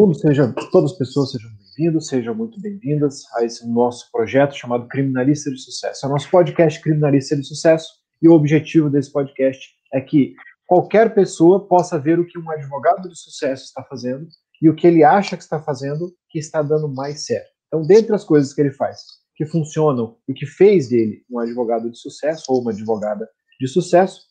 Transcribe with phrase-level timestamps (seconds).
[0.00, 4.88] mundo, seja, todas as pessoas sejam bem-vindos, sejam muito bem-vindas a esse nosso projeto chamado
[4.88, 6.06] Criminalista de Sucesso.
[6.06, 7.86] É o nosso podcast Criminalista de Sucesso
[8.22, 9.62] e o objetivo desse podcast
[9.92, 10.34] é que
[10.66, 14.26] qualquer pessoa possa ver o que um advogado de sucesso está fazendo
[14.62, 17.50] e o que ele acha que está fazendo que está dando mais certo.
[17.66, 19.02] Então, dentre as coisas que ele faz
[19.36, 23.28] que funcionam e que fez dele um advogado de sucesso ou uma advogada
[23.60, 24.22] de sucesso,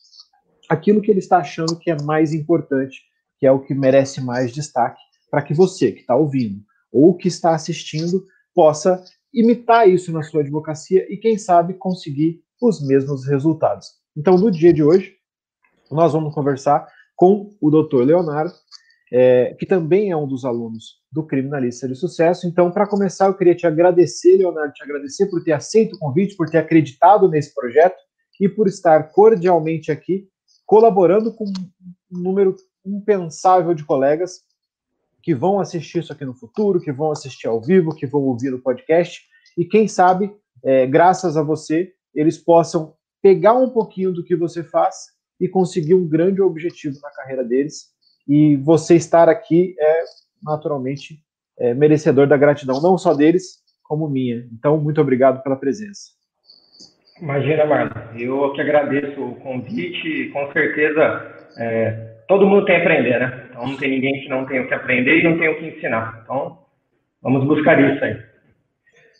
[0.68, 3.02] aquilo que ele está achando que é mais importante,
[3.38, 6.62] que é o que merece mais destaque, para que você que está ouvindo
[6.92, 9.02] ou que está assistindo possa
[9.32, 13.86] imitar isso na sua advocacia e, quem sabe, conseguir os mesmos resultados.
[14.16, 15.14] Então, no dia de hoje,
[15.90, 18.02] nós vamos conversar com o Dr.
[18.02, 18.52] Leonardo,
[19.12, 22.46] é, que também é um dos alunos do Criminalista de Sucesso.
[22.46, 26.36] Então, para começar, eu queria te agradecer, Leonardo, te agradecer por ter aceito o convite,
[26.36, 27.98] por ter acreditado nesse projeto
[28.40, 30.28] e por estar cordialmente aqui,
[30.64, 34.40] colaborando com um número impensável de colegas
[35.22, 38.52] que vão assistir isso aqui no futuro, que vão assistir ao vivo, que vão ouvir
[38.52, 39.22] o podcast,
[39.56, 40.32] e quem sabe,
[40.64, 44.96] é, graças a você, eles possam pegar um pouquinho do que você faz
[45.40, 47.88] e conseguir um grande objetivo na carreira deles.
[48.26, 50.02] E você estar aqui é
[50.42, 51.18] naturalmente
[51.58, 54.48] é, merecedor da gratidão, não só deles, como minha.
[54.52, 56.10] Então, muito obrigado pela presença.
[57.20, 58.18] Imagina, Marlon.
[58.18, 63.39] Eu que agradeço o convite com certeza é, todo mundo tem a aprender, né?
[63.50, 65.66] Então não tem ninguém que não tenha o que aprender e não tenha o que
[65.66, 66.20] ensinar.
[66.22, 66.58] Então,
[67.20, 68.30] vamos buscar isso aí.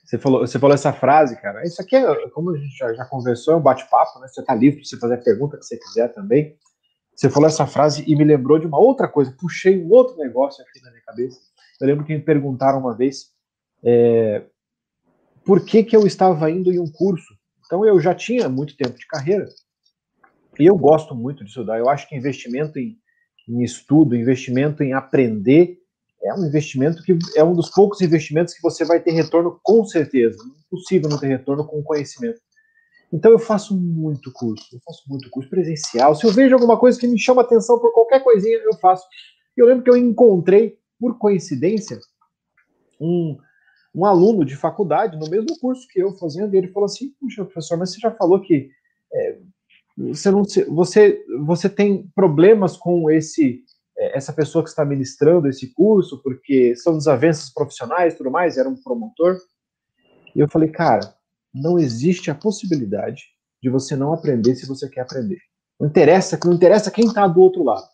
[0.05, 1.63] Você falou, você falou essa frase, cara.
[1.65, 4.27] Isso aqui é, como a gente já, já conversou, é um bate-papo, né?
[4.29, 6.57] Você está livre para você fazer a pergunta que você quiser também.
[7.15, 9.35] Você falou essa frase e me lembrou de uma outra coisa.
[9.39, 11.39] Puxei um outro negócio aqui na minha cabeça.
[11.81, 13.27] Eu lembro que me perguntaram uma vez
[13.85, 14.43] é,
[15.45, 17.35] por que, que eu estava indo em um curso.
[17.65, 19.47] Então eu já tinha muito tempo de carreira
[20.59, 21.79] e eu gosto muito de estudar.
[21.79, 22.99] Eu acho que investimento em,
[23.51, 25.81] em estudo, investimento em aprender
[26.23, 29.85] é um investimento que é um dos poucos investimentos que você vai ter retorno com
[29.85, 30.39] certeza.
[30.67, 32.41] Impossível não ter retorno com conhecimento.
[33.13, 36.15] Então eu faço muito curso, eu faço muito curso presencial.
[36.15, 39.05] Se eu vejo alguma coisa que me chama atenção por qualquer coisinha, eu faço.
[39.57, 41.99] Eu lembro que eu encontrei, por coincidência,
[43.01, 43.37] um,
[43.95, 47.45] um aluno de faculdade, no mesmo curso que eu fazendo, e ele falou assim: Puxa,
[47.45, 48.71] professor, mas você já falou que
[49.13, 49.39] é,
[49.97, 53.63] você, não, você, você tem problemas com esse
[54.01, 58.69] é, essa pessoa que está ministrando esse curso, porque são desavenças profissionais tudo mais, era
[58.69, 59.39] um promotor.
[60.35, 61.15] E eu falei, cara,
[61.53, 63.25] não existe a possibilidade
[63.63, 65.39] de você não aprender se você quer aprender.
[65.79, 67.87] Não interessa, não interessa quem está do outro lado.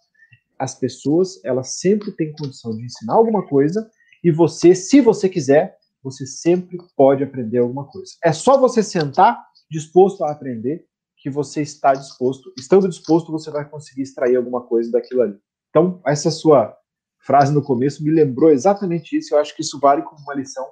[0.58, 3.90] As pessoas, elas sempre têm condição de ensinar alguma coisa
[4.22, 8.12] e você, se você quiser, você sempre pode aprender alguma coisa.
[8.22, 10.86] É só você sentar disposto a aprender
[11.26, 15.36] que você está disposto, estando disposto, você vai conseguir extrair alguma coisa daquilo ali.
[15.70, 16.72] Então, essa sua
[17.18, 19.34] frase no começo me lembrou exatamente isso.
[19.34, 20.64] Eu acho que isso vale como uma lição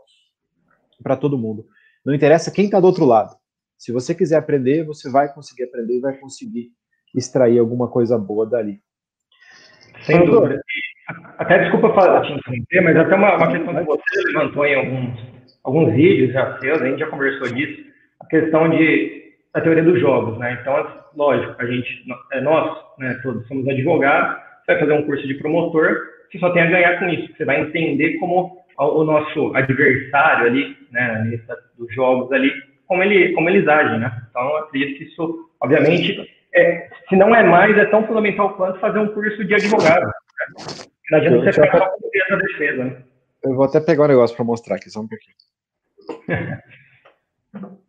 [1.02, 1.66] para todo mundo.
[2.06, 3.34] Não interessa quem está do outro lado.
[3.76, 6.70] Se você quiser aprender, você vai conseguir aprender e vai conseguir
[7.12, 8.80] extrair alguma coisa boa dali.
[10.02, 10.62] Sem dúvida.
[11.36, 11.88] Até desculpa
[12.22, 15.20] te interromper, mas até uma, uma questão que você levantou em alguns,
[15.64, 19.23] alguns vídeos já seus, a gente já conversou disso, a questão de,
[19.54, 20.58] da teoria dos jogos, né?
[20.60, 25.26] Então, lógico, a gente, é nós, né, todos somos advogados, você vai fazer um curso
[25.26, 25.96] de promotor,
[26.30, 30.76] você só tem a ganhar com isso, você vai entender como o nosso adversário ali,
[30.90, 31.40] né,
[31.78, 32.50] dos jogos ali,
[32.88, 34.22] como, ele, como eles agem, né?
[34.28, 38.80] Então, eu acredito que isso, obviamente, é, se não é mais, é tão fundamental quanto
[38.80, 40.04] fazer um curso de advogado.
[40.04, 40.12] Né?
[41.10, 43.02] Não adianta você ficar com essa defesa, né?
[43.44, 45.36] Eu vou até pegar um negócio para mostrar aqui, só um pouquinho.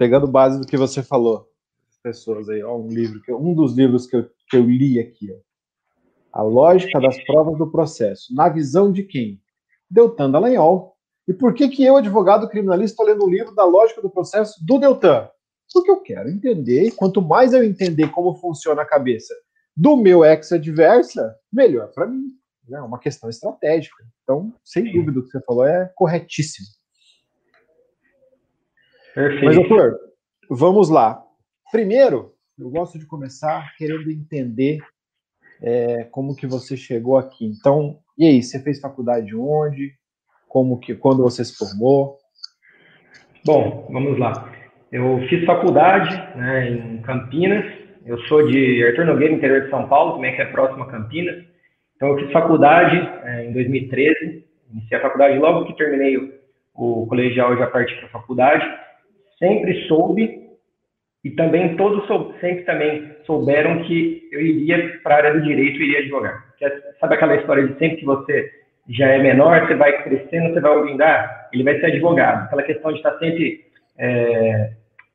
[0.00, 1.46] Pegando base do que você falou,
[2.02, 5.30] pessoas aí, ó, um livro que um dos livros que eu, que eu li aqui,
[5.30, 5.36] ó.
[6.40, 8.34] A lógica das provas do processo.
[8.34, 9.42] Na visão de quem?
[9.90, 10.96] Deltan Dallagnol.
[11.28, 14.58] E por que, que eu, advogado criminalista, estou lendo um livro da lógica do processo
[14.64, 15.28] do Deltan?
[15.70, 19.34] Porque eu quero entender, e quanto mais eu entender como funciona a cabeça
[19.76, 22.22] do meu ex-adversa, melhor para mim.
[22.72, 24.02] É uma questão estratégica.
[24.22, 26.79] Então, sem dúvida, o que você falou é corretíssimo.
[29.14, 29.44] Perfeito.
[29.44, 29.98] Mas, doutor,
[30.48, 31.22] vamos lá.
[31.70, 34.78] Primeiro, eu gosto de começar querendo entender
[35.62, 37.46] é, como que você chegou aqui.
[37.46, 39.92] Então, e aí, você fez faculdade onde?
[40.48, 42.18] Como que, quando você se formou?
[43.44, 44.52] Bom, vamos lá.
[44.92, 47.64] Eu fiz faculdade né, em Campinas.
[48.04, 51.44] Eu sou de Arthur Nogueira, interior de São Paulo, também que é próximo a Campinas.
[51.96, 54.44] Então, eu fiz faculdade é, em 2013.
[54.72, 56.32] Iniciei a faculdade logo que terminei o,
[56.74, 58.64] o colegial, já parti para a faculdade.
[59.40, 60.40] Sempre soube
[61.24, 62.06] e também todos
[62.40, 66.44] sempre também souberam que eu iria para a área do direito e iria advogar.
[67.00, 68.50] Sabe aquela história de sempre que você
[68.88, 72.44] já é menor, você vai crescendo, você vai ouvindo, ah, ele vai ser advogado.
[72.44, 73.64] Aquela questão de estar sempre
[73.98, 74.70] é,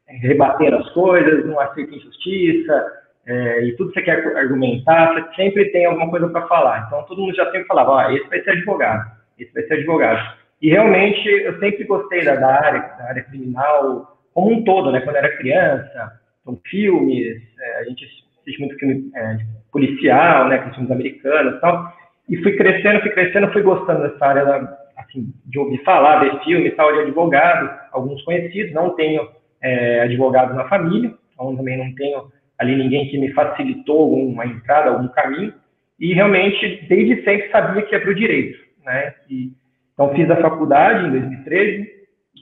[0.07, 2.85] rebatendo as coisas, não aceita injustiça,
[3.27, 6.85] é, e tudo que você quer argumentar, você sempre tem alguma coisa para falar.
[6.85, 10.37] Então, todo mundo já sempre falava, ah, esse vai ser advogado, esse vai ser advogado.
[10.61, 14.99] E realmente, eu sempre gostei da, da área, da área criminal, como um todo, né?
[15.01, 16.11] Quando era criança,
[16.41, 18.05] então, filmes, é, a gente
[18.39, 19.37] assiste muito filme é,
[19.71, 20.61] policial, né?
[20.73, 21.93] Filmes americanos e tal.
[22.29, 26.43] E fui crescendo, fui crescendo, fui gostando dessa área, da, assim, de ouvir falar, ver
[26.43, 29.27] filmes, tal, de advogado, alguns conhecidos, não tenho
[29.61, 34.89] é, advogado na família, então também não tenho ali ninguém que me facilitou alguma entrada,
[34.89, 35.53] algum caminho,
[35.99, 39.13] e realmente, desde sempre, sabia que ia para o direito, né?
[39.29, 39.51] E,
[39.93, 41.89] então, fiz a faculdade em 2013,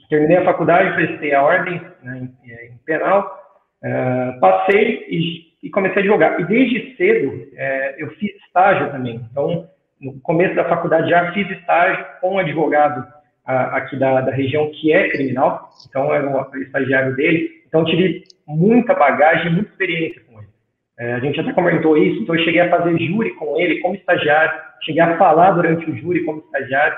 [0.08, 3.38] terminei a faculdade, prestei a ordem né, em, em, penal,
[3.82, 6.40] uh, passei e, e, comecei a advogar.
[6.40, 9.20] E desde cedo, uh, eu fiz estágio também.
[9.30, 9.68] Então,
[10.00, 14.70] no começo da faculdade já fiz estágio com um advogado uh, aqui da, da região
[14.72, 17.50] que é criminal, então era o estagiário dele.
[17.66, 20.48] Então, tive muita bagagem, muita experiência com ele.
[20.96, 24.60] A gente até comentou isso, então eu cheguei a fazer júri com ele como estagiário,
[24.82, 26.96] cheguei a falar durante o júri como estagiário,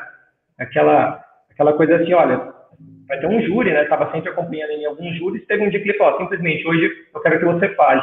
[0.58, 2.55] aquela, aquela coisa assim, olha,
[3.08, 3.82] vai ter um júri, né?
[3.82, 7.20] Estava sempre acompanhando em alguns júris, teve um dia que ele falou, simplesmente, hoje eu
[7.20, 8.02] quero que você fale.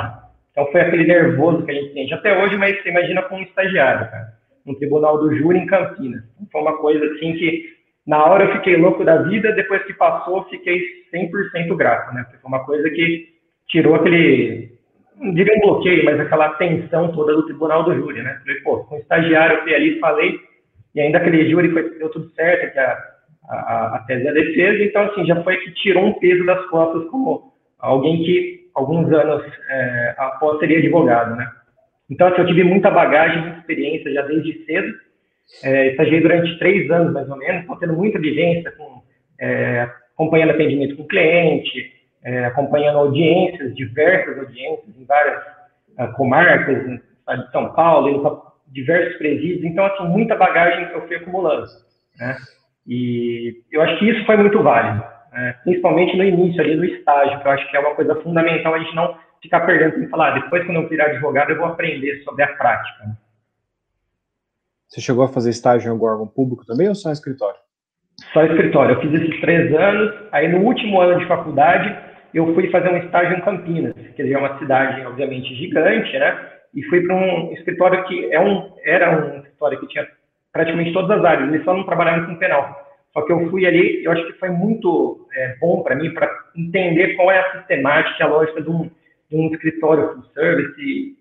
[0.52, 3.42] Então foi aquele nervoso que a gente sente até hoje, mas você imagina com um
[3.42, 4.34] estagiário, cara,
[4.66, 6.24] no tribunal do júri em Campinas.
[6.36, 7.74] Então, foi uma coisa assim que
[8.06, 10.82] na hora eu fiquei louco da vida, depois que passou, fiquei
[11.14, 12.24] 100% grato, né?
[12.24, 13.30] Porque foi uma coisa que
[13.68, 14.74] tirou aquele,
[15.20, 18.40] não diria um bloqueio, mas aquela tensão toda do tribunal do júri, né?
[18.44, 20.40] Falei, pô, com um estagiário eu fui ali, falei,
[20.94, 23.13] e ainda aquele júri foi, deu tudo certo, que a,
[23.50, 27.10] a, a tese da defesa, então assim, já foi que tirou um peso das costas
[27.10, 31.48] como alguém que alguns anos é, após seria advogado, né?
[32.10, 34.94] Então, assim, eu tive muita bagagem, muita experiência já desde cedo,
[35.64, 39.02] é, estagiei durante três anos, mais ou menos, estou tendo muita vivência com,
[39.40, 41.92] é, acompanhando atendimento com cliente,
[42.24, 45.44] é, acompanhando audiências, diversas audiências em várias
[46.00, 51.08] uh, comarcas, no estado de São Paulo, diversos presídios, então, assim, muita bagagem que eu
[51.08, 51.68] fui acumulando,
[52.18, 52.36] né?
[52.88, 55.56] E eu acho que isso foi muito válido, né?
[55.64, 58.80] principalmente no início ali do estágio, que eu acho que é uma coisa fundamental a
[58.80, 62.22] gente não ficar perdendo sem falar, ah, depois quando eu virar advogado eu vou aprender
[62.24, 63.18] sobre a prática.
[64.88, 67.60] Você chegou a fazer estágio em algum órgão público também ou só em escritório?
[68.32, 68.96] Só escritório.
[68.96, 71.96] Eu fiz esses três anos, aí no último ano de faculdade
[72.34, 76.54] eu fui fazer um estágio em Campinas, que é uma cidade, obviamente, gigante, né?
[76.74, 80.08] e fui para um escritório que é um, era um escritório que tinha
[80.54, 82.84] praticamente todas as áreas, eles só não trabalhavam com penal.
[83.12, 86.30] Só que eu fui ali, eu acho que foi muito é, bom para mim, para
[86.56, 88.90] entender qual é a sistemática, a lógica de um,
[89.30, 91.16] de um escritório full service,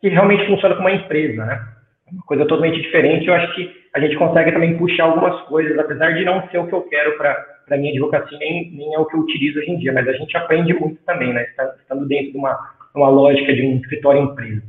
[0.00, 1.62] que realmente funciona como uma empresa, né?
[2.10, 3.26] Uma coisa totalmente diferente.
[3.26, 6.66] Eu acho que a gente consegue também puxar algumas coisas, apesar de não ser o
[6.66, 7.36] que eu quero para
[7.70, 10.12] a minha advocacia, nem, nem é o que eu utilizo hoje em dia, mas a
[10.12, 11.46] gente aprende muito também, né?
[11.80, 12.58] Estando dentro de uma,
[12.94, 14.62] uma lógica de um escritório empresa.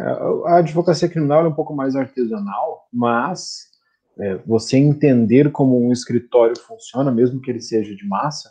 [0.00, 3.68] É, a advocacia criminal é um pouco mais artesanal, mas
[4.18, 8.50] é, você entender como um escritório funciona, mesmo que ele seja de massa,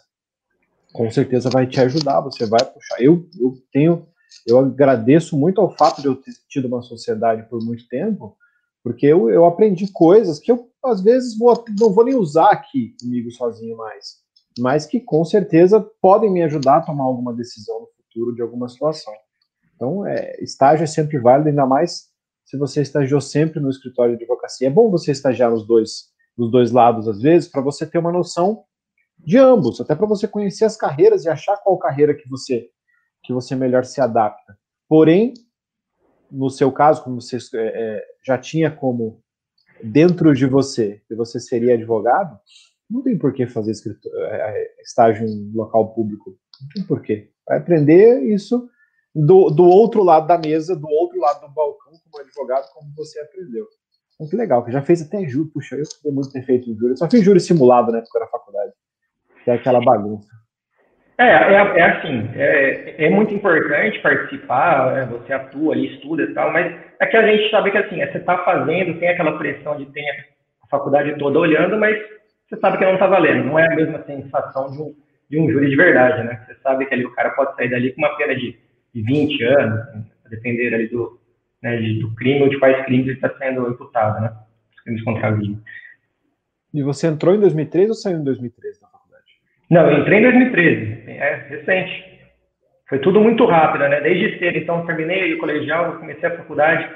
[0.93, 3.01] com certeza vai te ajudar, você vai puxar.
[3.01, 4.07] Eu, eu tenho,
[4.45, 8.37] eu agradeço muito ao fato de eu ter tido uma sociedade por muito tempo,
[8.83, 12.95] porque eu, eu aprendi coisas que eu, às vezes, vou, não vou nem usar aqui
[13.01, 14.19] comigo sozinho mais,
[14.59, 18.69] mas que com certeza podem me ajudar a tomar alguma decisão no futuro de alguma
[18.69, 19.13] situação.
[19.79, 22.09] Então, é, estágio é sempre válido, ainda mais
[22.43, 24.67] se você estagiou sempre no escritório de advocacia.
[24.67, 28.11] É bom você estagiar nos dois, nos dois lados, às vezes, para você ter uma
[28.11, 28.65] noção
[29.17, 32.69] de ambos, até para você conhecer as carreiras e achar qual carreira que você,
[33.23, 34.57] que você melhor se adapta.
[34.85, 35.33] Porém,
[36.29, 37.59] no seu caso, como você é,
[37.97, 39.23] é já tinha como
[39.81, 42.37] dentro de você que você seria advogado,
[42.89, 46.37] não tem por que fazer é, é, estágio em local público.
[46.61, 47.31] Não tem por quê.
[47.47, 48.69] Vai aprender isso
[49.25, 53.19] do, do outro lado da mesa, do outro lado do balcão, como advogado, como você
[53.19, 53.65] aprendeu.
[54.19, 56.91] Muito legal, que já fez até júri, puxa, eu queria muito ter feito júri.
[56.91, 58.71] Eu só fiz júri simulado, né, porque era faculdade.
[59.43, 60.27] Que é aquela bagunça.
[61.17, 66.33] É, é, é assim, é, é, muito importante participar, né, você atua ali, estuda e
[66.33, 69.37] tal, mas é que a gente sabe que assim, é, você está fazendo, tem aquela
[69.37, 70.01] pressão de ter
[70.63, 71.97] a faculdade toda olhando, mas
[72.47, 74.95] você sabe que não está valendo, não é a mesma sensação de um,
[75.29, 76.41] de um júri de verdade, né?
[76.45, 78.57] Você sabe que ali o cara pode sair dali com uma pena de
[78.93, 79.79] 20 anos,
[80.25, 81.19] a depender ali do,
[81.61, 84.33] né, do crime ou de quais crimes ele está sendo imputado, né?
[84.73, 85.59] Os crimes contra a vida.
[86.73, 89.25] E você entrou em 2013 ou saiu em 2013 na faculdade?
[89.69, 92.19] Não, eu entrei em 2013, é recente.
[92.87, 94.01] foi tudo muito rápido, né?
[94.01, 96.89] Desde cedo, então, terminei o colegial, comecei a faculdade,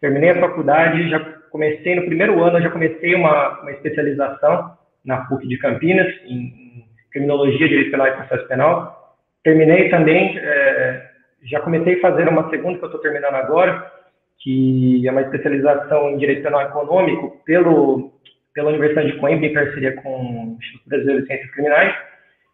[0.00, 5.46] terminei a faculdade, já comecei no primeiro ano, já comecei uma, uma especialização na PUC
[5.46, 9.16] de Campinas, em, em Criminologia, Direito Penal e Processo Penal.
[9.42, 11.07] Terminei também, é,
[11.44, 13.92] já comecei a fazer uma segunda que eu estou terminando agora,
[14.38, 18.12] que é uma especialização em Direito Penal Econômico pelo,
[18.54, 21.94] pela Universidade de Coimbra, em parceria com o Instituto Brasileiro de Ciências Criminais,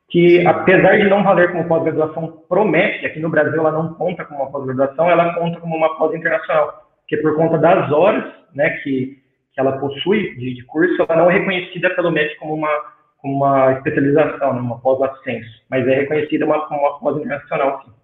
[0.09, 4.43] que apesar de não valer como pós-graduação promete, aqui no Brasil ela não conta como
[4.43, 8.25] uma pós-graduação, ela conta como uma pós-internacional, que por conta das horas
[8.55, 9.19] né, que,
[9.53, 12.71] que ela possui de, de curso, ela não é reconhecida pelo MEC como uma,
[13.19, 18.04] como uma especialização, né, uma pós-ascenso, mas é reconhecida uma, como uma pós-internacional, sim.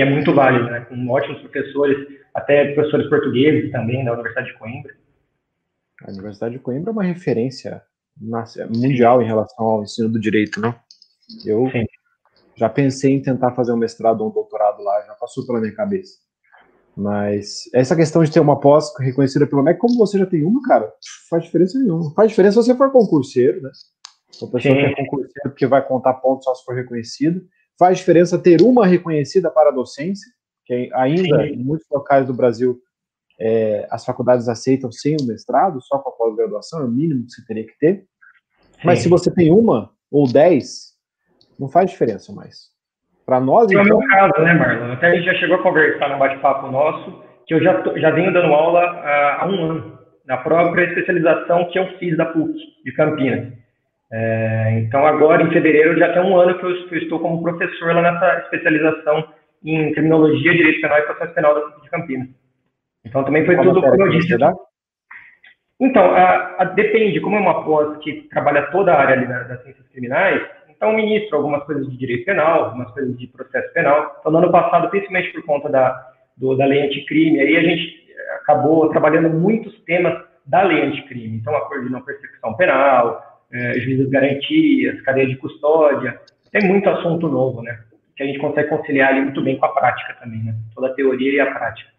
[0.00, 4.58] E é muito válida, né, com ótimos professores, até professores portugueses também, da Universidade de
[4.58, 4.94] Coimbra.
[6.02, 7.82] A Universidade de Coimbra é uma referência
[8.74, 10.74] mundial em relação ao ensino do direito, não?
[11.44, 11.84] Eu Sim.
[12.56, 15.74] já pensei em tentar fazer um mestrado ou um doutorado lá, já passou pela minha
[15.74, 16.14] cabeça.
[16.96, 20.62] Mas essa questão de ter uma pós reconhecida pelo MEC, como você já tem uma,
[20.62, 20.90] cara,
[21.28, 22.10] faz diferença nenhuma.
[22.14, 23.70] Faz diferença se você for concurseiro, né?
[24.30, 24.80] Se a pessoa Sim.
[24.80, 27.42] que é concurseiro porque vai contar pontos só se for reconhecido.
[27.80, 30.30] Faz diferença ter uma reconhecida para a docência,
[30.66, 31.54] que ainda Sim.
[31.54, 32.78] em muitos locais do Brasil
[33.40, 37.32] é, as faculdades aceitam sem o mestrado, só com a pós-graduação, é o mínimo que
[37.32, 38.04] você teria que ter.
[38.84, 40.90] Mas se você tem uma ou dez,
[41.58, 42.68] não faz diferença mais.
[43.24, 43.96] Para nós, é então...
[43.96, 44.92] o meu caso, né, Marlon?
[44.92, 48.30] Até a gente já chegou a conversar num bate-papo nosso, que eu já, já venho
[48.30, 52.92] dando aula há, há um ano, na própria especialização que eu fiz da PUC, de
[52.92, 53.54] Campinas.
[54.12, 57.42] É, então, agora, em fevereiro, já tem um ano que eu, que eu, estou como
[57.42, 59.28] professor lá nessa especialização
[59.64, 62.28] em Criminologia, Direito Penal e Processo Penal da PUC de Campinas.
[63.04, 64.34] Então, também foi Qual tudo como eu disse.
[65.80, 69.62] Então, a, a, depende, como é uma pós que trabalha toda a área ali das
[69.62, 70.42] ciências criminais,
[70.80, 74.16] então, ministro algumas coisas de direito penal, algumas coisas de processo penal.
[74.18, 78.00] Então, no ano passado, principalmente por conta da, do, da lei anticrime, aí a gente
[78.40, 81.36] acabou trabalhando muitos temas da lei anticrime.
[81.36, 86.20] Então, acordo de não persecução penal, é, juízes de garantias, cadeia de custódia.
[86.52, 87.80] Tem muito assunto novo, né?
[88.16, 90.54] Que a gente consegue conciliar ali muito bem com a prática também, né?
[90.74, 91.90] Toda a teoria e a prática.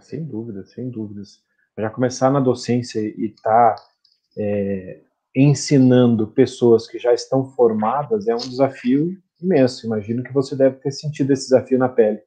[0.00, 1.42] Sem dúvidas, sem dúvidas.
[1.76, 3.82] Já começar na docência e estar tá,
[4.38, 4.98] é,
[5.34, 9.86] ensinando pessoas que já estão formadas é um desafio imenso.
[9.86, 12.18] Imagino que você deve ter sentido esse desafio na pele.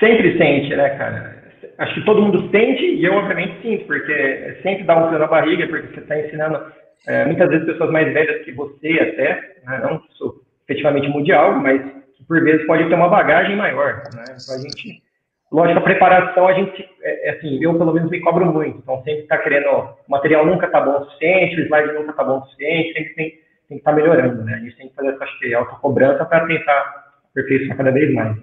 [0.00, 1.44] Sempre sente, né, cara?
[1.78, 5.26] Acho que todo mundo sente e eu, obviamente, sinto, porque sempre dá um frio na
[5.26, 6.72] barriga, porque você está ensinando
[7.06, 11.82] é, muitas vezes pessoas mais velhas que você até, né, não sou efetivamente mundial, mas
[12.16, 14.24] que por vezes pode ter uma bagagem maior, né?
[14.24, 15.02] Então a gente
[15.54, 18.78] Lógico, a preparação, a gente, é, é, assim, eu pelo menos me cobro muito.
[18.78, 22.24] Então, sempre está querendo, o material nunca está bom o suficiente, o slide nunca está
[22.24, 24.54] bom o suficiente, sempre tem, tem que estar tá melhorando, né?
[24.54, 28.36] A gente tem que fazer essa, acho que, autocobrança para tentar aperfeiçoar cada vez mais.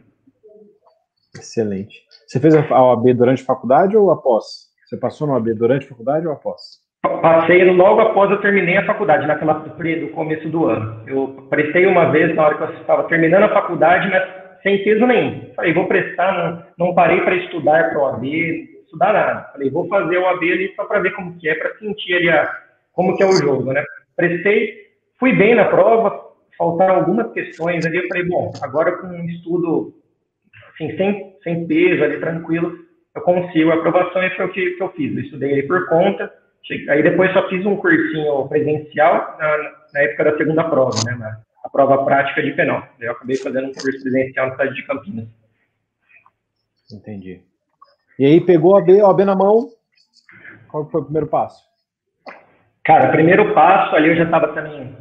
[1.36, 2.02] Excelente.
[2.28, 4.70] Você fez a OAB durante a faculdade ou após?
[4.86, 6.81] Você passou no OAB durante a faculdade ou após?
[7.02, 11.04] Passei logo após eu terminei a faculdade, naquela do começo do ano.
[11.08, 14.24] Eu prestei uma vez na hora que eu estava terminando a faculdade, mas
[14.62, 15.52] sem peso nenhum.
[15.56, 19.50] Falei, vou prestar, não, não parei para estudar para o AB, estudar nada.
[19.52, 22.30] Falei, vou fazer o AB ali só para ver como que é, para sentir ali
[22.30, 22.52] a,
[22.94, 23.84] como que é o jogo, né?
[24.16, 24.76] Prestei,
[25.20, 26.22] fui bem na prova,
[26.56, 29.94] faltaram algumas questões ali, eu falei, bom, agora com um estudo,
[30.74, 32.78] assim, sem, sem peso ali, tranquilo,
[33.16, 35.16] eu consigo a aprovação e foi o que, que eu fiz.
[35.16, 36.32] Eu estudei ali por conta,
[36.90, 39.58] aí depois só fiz um cursinho presencial na,
[39.94, 42.88] na época da segunda prova, né, na, a prova prática de penal.
[43.00, 45.28] Eu acabei fazendo um curso presencial na cidade de Campinas.
[46.92, 47.42] Entendi.
[48.20, 49.70] E aí pegou a B, a B na mão.
[50.70, 51.64] Qual foi o primeiro passo?
[52.84, 54.96] Cara, o primeiro passo ali eu já estava também.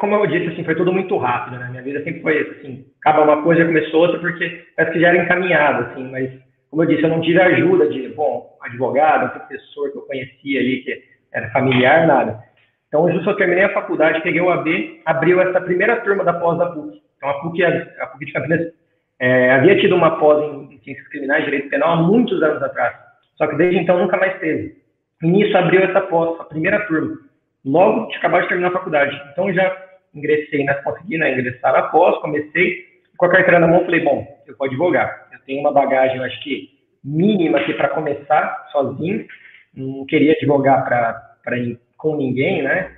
[0.00, 1.68] Como eu disse, assim, foi tudo muito rápido, né?
[1.68, 5.08] Minha vida sempre foi assim, acaba uma coisa e começou outra, porque parece que já
[5.08, 6.32] era encaminhado, assim, mas
[6.74, 10.82] como eu disse, eu não tive ajuda de, bom, advogado, professor que eu conhecia ali,
[10.82, 12.42] que era familiar, nada.
[12.88, 16.66] Então, eu terminei a faculdade, peguei o AB, abriu essa primeira turma da pós da
[16.66, 17.00] PUC.
[17.16, 18.72] Então, a PUC, a PUC de Campinas
[19.20, 22.96] é, havia tido uma pós em, Ciências Criminais, Direito Penal, há muitos anos atrás.
[23.36, 24.76] Só que desde então nunca mais teve.
[25.22, 27.18] E nisso abriu essa pós, a primeira turma.
[27.64, 29.16] Logo de acabar de terminar a faculdade.
[29.30, 29.76] Então, já
[30.12, 32.82] ingressei, né, consegui né, ingressar na pós, comecei,
[33.16, 35.23] com a carteira na mão, falei, bom, eu vou advogar.
[35.46, 36.70] Tenho uma bagagem, eu acho que
[37.02, 39.26] mínima aqui para começar sozinho.
[39.74, 41.56] Não queria advogar para
[41.96, 42.90] com ninguém, né?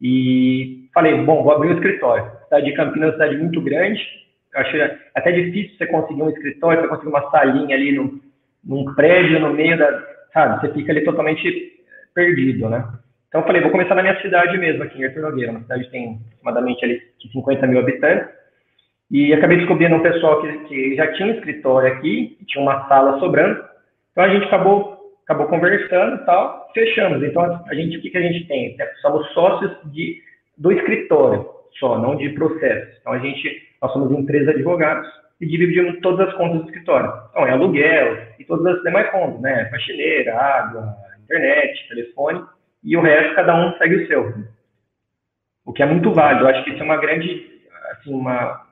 [0.00, 2.24] E falei, bom, vou abrir um escritório.
[2.24, 4.00] A cidade de Campinas é uma cidade muito grande.
[4.54, 4.80] Eu achei
[5.14, 8.20] até difícil você conseguir um escritório, você conseguir uma salinha ali num,
[8.64, 10.60] num prédio no meio da, sabe?
[10.60, 11.72] Você fica ali totalmente
[12.14, 12.84] perdido, né?
[13.28, 15.84] Então eu falei, vou começar na minha cidade mesmo, aqui em Arthur Nogueira, uma cidade
[15.84, 18.28] que tem aproximadamente ali 50 mil habitantes.
[19.12, 23.20] E acabei descobrindo um pessoal que, que já tinha um escritório aqui, tinha uma sala
[23.20, 23.62] sobrando.
[24.10, 27.22] Então a gente acabou, acabou conversando e tal, fechamos.
[27.22, 28.74] Então a gente, o que, que a gente tem?
[29.02, 30.18] Somos sócios de,
[30.56, 31.46] do escritório
[31.78, 32.96] só, não de processo.
[33.02, 35.06] Então a gente, nós somos empresa de advogados
[35.38, 37.12] e dividimos todas as contas do escritório.
[37.28, 39.68] Então é aluguel e todas as demais contas, né?
[39.70, 42.42] Faxineira, água, internet, telefone
[42.82, 44.34] e o resto cada um segue o seu.
[45.66, 46.44] O que é muito válido.
[46.44, 48.71] Eu acho que isso é uma grande, assim, uma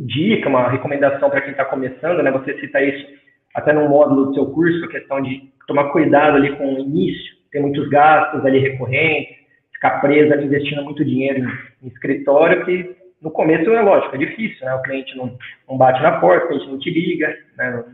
[0.00, 2.30] dica, uma recomendação para quem está começando, né?
[2.30, 3.06] Você cita isso
[3.54, 7.34] até no módulo do seu curso, a questão de tomar cuidado ali com o início,
[7.50, 9.36] ter muitos gastos ali recorrentes,
[9.74, 11.46] ficar preso ali investindo muito dinheiro
[11.82, 14.74] em, escritório, que no começo é lógico, é difícil, né?
[14.74, 15.36] O cliente não,
[15.68, 17.84] não bate na porta, o cliente não te liga, né?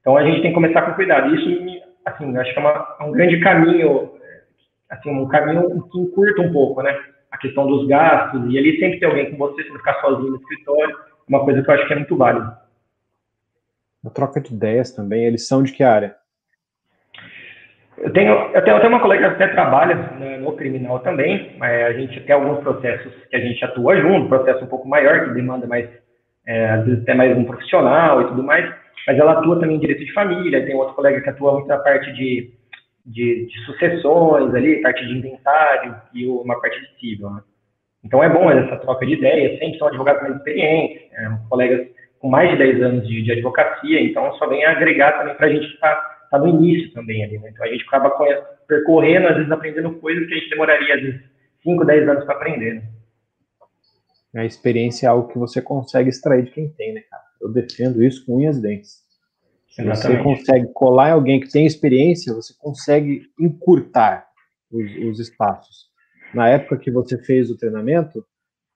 [0.00, 1.34] Então a gente tem que começar com cuidado.
[1.34, 4.12] Isso, assim, acho que é, uma, é um grande caminho,
[4.88, 6.98] assim, um caminho que encurta um pouco, né?
[7.30, 10.30] A questão dos gastos, e ali sempre tem alguém com você, você não ficar sozinho
[10.30, 10.96] no escritório
[11.28, 12.58] uma coisa que eu acho que é muito válida.
[14.04, 16.14] A troca de ideias também, eles são de que área?
[17.96, 21.86] Eu tenho, eu tenho até uma colega que até trabalha né, no criminal também, mas
[21.86, 25.34] a gente tem alguns processos que a gente atua junto, processo um pouco maior, que
[25.34, 25.88] demanda mais,
[26.46, 28.68] é, às vezes até mais um profissional e tudo mais,
[29.06, 31.78] mas ela atua também em direito de família, tem outro colega que atua muito na
[31.78, 32.52] parte de,
[33.06, 37.42] de, de sucessões ali, parte de inventário e uma parte de civil, né?
[38.04, 42.28] Então é bom essa troca de ideias, sempre são advogados mais experientes, é, colegas com
[42.28, 45.66] mais de 10 anos de, de advocacia, então só vem agregar também para a gente
[45.66, 47.50] estar tá, tá no início também ali, né?
[47.50, 48.10] Então a gente acaba
[48.66, 51.20] percorrendo, às vezes aprendendo coisas que a gente demoraria, às vezes,
[51.62, 52.82] 5, 10 anos para aprender, né?
[54.36, 57.22] A experiência é algo que você consegue extrair de quem tem, né, cara?
[57.40, 59.04] Eu defendo isso com unhas e dentes.
[59.68, 64.26] Se você consegue colar em alguém que tem experiência, você consegue encurtar
[64.72, 65.93] os, os espaços
[66.34, 68.24] na época que você fez o treinamento,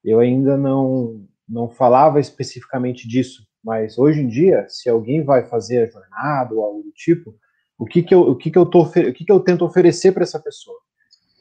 [0.05, 5.83] eu ainda não, não falava especificamente disso, mas hoje em dia, se alguém vai fazer
[5.83, 7.35] a jornada ou algo do tipo,
[7.79, 10.13] o que que eu, o que que eu, tô, o que que eu tento oferecer
[10.13, 10.79] para essa pessoa?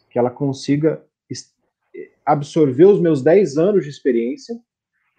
[0.09, 1.03] Que ela consiga
[2.25, 4.53] absorver os meus 10 anos de experiência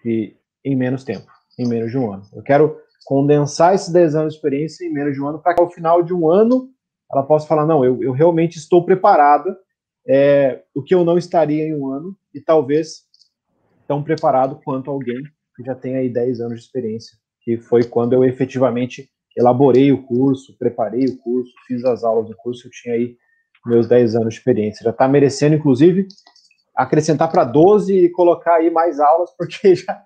[0.05, 1.25] e, em menos tempo,
[1.57, 2.23] em menos de um ano.
[2.31, 5.61] Eu quero condensar esses 10 anos de experiência em menos de um ano para que
[5.61, 6.69] ao final de um ano
[7.11, 9.57] ela possa falar, não, eu, eu realmente estou preparada
[10.07, 13.03] é, o que eu não estaria em um ano e talvez
[13.87, 15.21] tão preparado quanto alguém
[15.55, 20.03] que já tem aí 10 anos de experiência, que foi quando eu efetivamente elaborei o
[20.03, 23.17] curso, preparei o curso, fiz as aulas do curso, eu tinha aí
[23.65, 24.83] meus 10 anos de experiência.
[24.83, 26.07] Já está merecendo, inclusive,
[26.75, 30.05] acrescentar para 12 e colocar aí mais aulas, porque já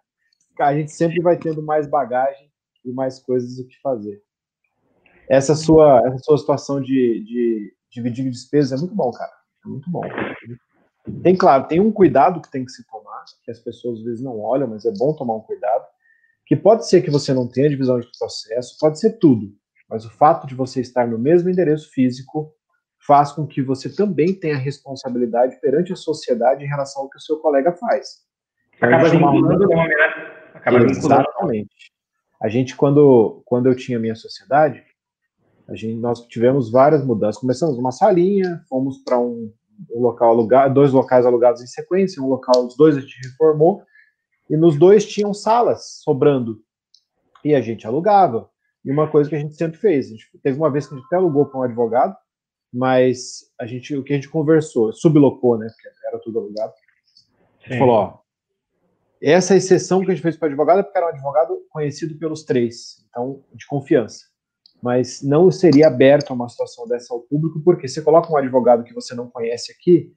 [0.60, 2.50] a gente sempre vai tendo mais bagagem
[2.86, 4.22] e mais coisas o que fazer.
[5.30, 9.32] Essa sua, essa sua situação de, de dividir despesas é muito bom, cara.
[9.66, 10.02] É muito bom.
[11.22, 14.24] Tem, claro, tem um cuidado que tem que se tomar, que as pessoas às vezes
[14.24, 15.86] não olham, mas é bom tomar um cuidado,
[16.46, 19.54] que pode ser que você não tenha divisão de processo, pode ser tudo,
[19.90, 22.54] mas o fato de você estar no mesmo endereço físico
[23.06, 27.22] faz com que você também tenha responsabilidade perante a sociedade em relação ao que o
[27.22, 28.24] seu colega faz.
[28.80, 29.68] Acaba vinculando?
[30.54, 31.92] Acaba Exatamente.
[32.42, 34.84] A gente, quando, quando eu tinha minha sociedade,
[35.68, 37.40] a gente, nós tivemos várias mudanças.
[37.40, 39.52] Começamos uma salinha, fomos para um,
[39.92, 43.84] um, local alugado, dois locais alugados em sequência, um local, os dois a gente reformou,
[44.50, 46.62] e nos dois tinham salas sobrando.
[47.44, 48.50] E a gente alugava.
[48.84, 50.98] E uma coisa que a gente sempre fez, a gente, teve uma vez que a
[50.98, 52.16] gente até alugou para um advogado,
[52.74, 56.74] mas a gente, o que a gente conversou, sublocou, né, porque era tudo alugado.
[57.64, 58.20] A gente falou, ó,
[59.22, 62.44] essa exceção que a gente fez para advogado é porque era um advogado conhecido pelos
[62.44, 64.33] três, então, de confiança
[64.84, 68.84] mas não seria aberto a uma situação dessa ao público, porque você coloca um advogado
[68.84, 70.12] que você não conhece aqui,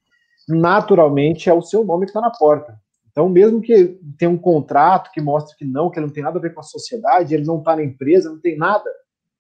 [0.48, 2.76] naturalmente é o seu nome que está na porta.
[3.08, 6.40] Então, mesmo que tenha um contrato que mostre que não, que ele não tem nada
[6.40, 8.90] a ver com a sociedade, ele não está na empresa, não tem nada.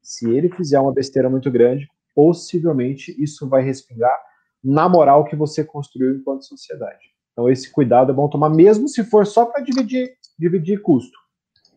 [0.00, 4.16] Se ele fizer uma besteira muito grande, possivelmente isso vai respingar
[4.62, 7.04] na moral que você construiu enquanto sociedade.
[7.32, 10.08] Então, esse cuidado é bom tomar, mesmo se for só para dividir,
[10.38, 11.18] dividir custo.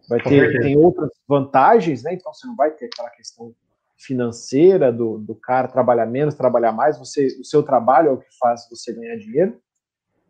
[0.09, 2.13] Vai ter, tem outras vantagens, né?
[2.13, 3.53] Então você não vai ter aquela questão
[3.95, 6.97] financeira do, do cara trabalhar menos, trabalhar mais.
[6.97, 9.57] Você, o seu trabalho é o que faz você ganhar dinheiro.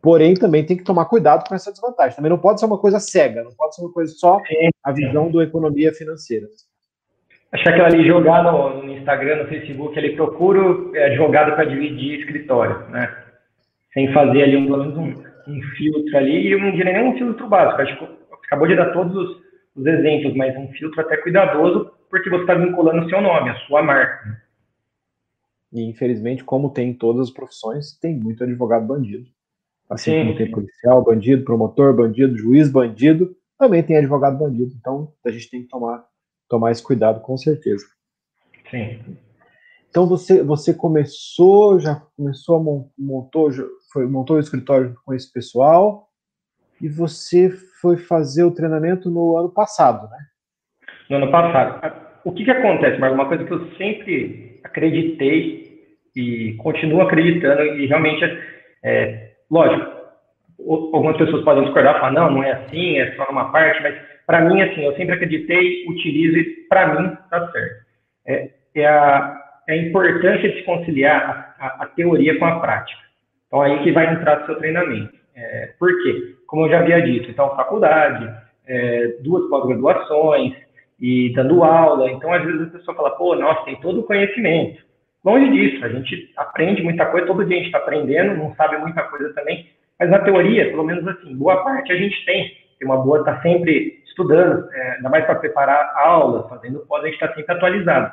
[0.02, 2.16] Porém, também tem que tomar cuidado com essa desvantagem.
[2.16, 4.38] Também não pode ser uma coisa cega, não pode ser uma coisa só
[4.82, 6.46] a visão do economia financeira.
[7.52, 10.60] Acho que aquela ali jogar no, Instagram, no Facebook, ele procura
[10.94, 13.14] é, advogado para dividir escritório, né?
[13.92, 17.82] Sem fazer ali um, um, um filtro ali, e não diria nem um filtro básico.
[17.82, 18.08] Acho que
[18.46, 19.49] acabou de dar todos os
[19.80, 23.56] os exemplos, mas um filtro até cuidadoso, porque você está vinculando o seu nome, a
[23.66, 24.42] sua marca.
[25.72, 29.26] E infelizmente, como tem em todas as profissões, tem muito advogado bandido.
[29.88, 34.72] Assim sim, como tem policial bandido, promotor bandido, juiz bandido, também tem advogado bandido.
[34.78, 36.04] Então a gente tem que tomar,
[36.48, 37.84] tomar esse cuidado com certeza.
[38.70, 39.00] Sim.
[39.88, 43.50] Então você, você começou, já começou a montou,
[43.92, 46.09] foi, montou o escritório com esse pessoal
[46.80, 50.18] e você foi fazer o treinamento no ano passado, né?
[51.08, 52.10] No ano passado.
[52.24, 53.18] O que, que acontece, Marcos?
[53.18, 55.70] Uma coisa que eu sempre acreditei
[56.14, 58.24] e continuo acreditando e realmente,
[58.82, 60.00] é, lógico,
[60.68, 63.94] algumas pessoas podem discordar, falar, não, não é assim, é só uma parte, mas
[64.26, 67.86] para mim, assim, eu sempre acreditei, utilizo e para mim tá certo.
[68.26, 72.60] É, é, a, é a importância de se conciliar a, a, a, teoria com a
[72.60, 73.00] prática.
[73.46, 75.12] Então, aí que vai entrar o seu treinamento.
[75.34, 76.34] É, por quê?
[76.50, 78.28] Como eu já havia dito, então, faculdade,
[78.66, 80.52] é, duas pós-graduações
[81.00, 82.10] e dando aula.
[82.10, 84.82] Então, às vezes a pessoa fala, pô, nossa, tem todo o conhecimento.
[85.24, 88.78] Longe disso, a gente aprende muita coisa, todo dia a gente está aprendendo, não sabe
[88.78, 92.50] muita coisa também, mas na teoria, pelo menos assim, boa parte a gente tem.
[92.80, 97.06] Tem uma boa, está sempre estudando, é, ainda mais para preparar aulas, fazendo pós, a
[97.06, 98.12] gente está sempre atualizado.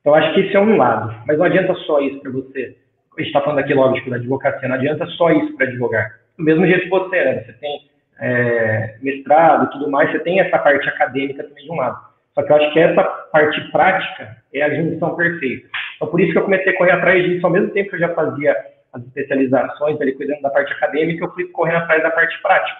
[0.00, 1.14] Então, acho que isso é um lado.
[1.26, 2.76] Mas não adianta só isso para você.
[3.18, 6.23] A gente está falando aqui, lógico, da advocacia, não adianta só isso para advogar.
[6.38, 7.44] Do mesmo jeito que você, né?
[7.44, 11.76] Você tem é, mestrado e tudo mais, você tem essa parte acadêmica também de um
[11.76, 11.98] lado.
[12.34, 15.68] Só que eu acho que essa parte prática é a junção perfeita.
[15.96, 18.00] Então, por isso que eu comecei a correr atrás disso, ao mesmo tempo que eu
[18.00, 18.56] já fazia
[18.92, 22.78] as especializações, ali cuidando da parte acadêmica, eu fui correndo atrás da parte prática.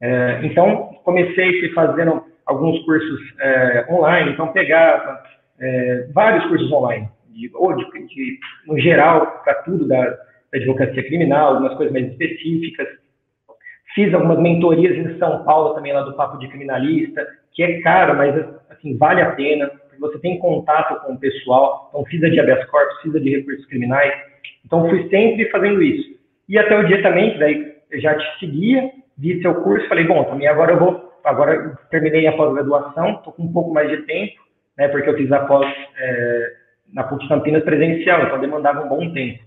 [0.00, 5.22] É, então, comecei fazendo alguns cursos é, online, então pegava
[5.60, 10.18] é, vários cursos online, de, ou de, de, no geral, para tudo da
[10.54, 12.88] advocacia criminal, algumas coisas mais específicas.
[13.94, 18.16] Fiz algumas mentorias em São Paulo também, lá do Papo de Criminalista, que é caro,
[18.16, 18.34] mas
[18.70, 22.38] assim, vale a pena, porque você tem contato com o pessoal, então fiz a de
[22.38, 24.12] habeas corpus, fiz a de recursos criminais,
[24.64, 26.18] então, fui sempre fazendo isso.
[26.48, 30.04] E até o dia também, que daí eu já te seguia, vi seu curso, falei,
[30.04, 33.88] bom, também agora eu vou, agora eu terminei a pós-graduação, estou com um pouco mais
[33.88, 34.40] de tempo,
[34.76, 35.66] né, porque eu fiz a pós
[35.98, 36.52] é,
[36.92, 39.40] na PUC Campinas presencial, então demandava um bom tempo.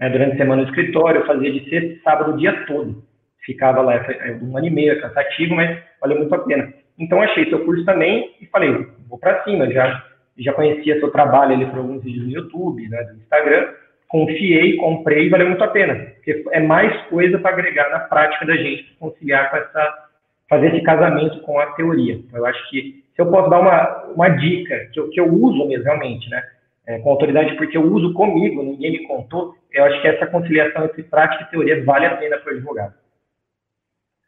[0.00, 3.02] Né, durante a semana no escritório, eu fazia de sexta sábado o dia todo.
[3.44, 6.72] Ficava lá é, um ano e meio, é cansativo, mas valeu muito a pena.
[6.98, 10.04] Então, achei seu curso também e falei, vou para cima, já,
[10.38, 13.68] já conhecia seu trabalho ali por alguns vídeos no YouTube, né, no Instagram,
[14.08, 18.46] confiei, comprei e valeu muito a pena, porque é mais coisa para agregar na prática
[18.46, 20.08] da gente, conciliar com essa,
[20.48, 22.14] fazer esse casamento com a teoria.
[22.14, 25.32] Então, eu acho que se eu posso dar uma, uma dica que eu, que eu
[25.32, 26.42] uso mesmo realmente, né,
[26.88, 30.86] é, com autoridade, porque eu uso comigo, ninguém me contou, eu acho que essa conciliação
[30.86, 32.94] entre prática e teoria vale a pena para o advogado.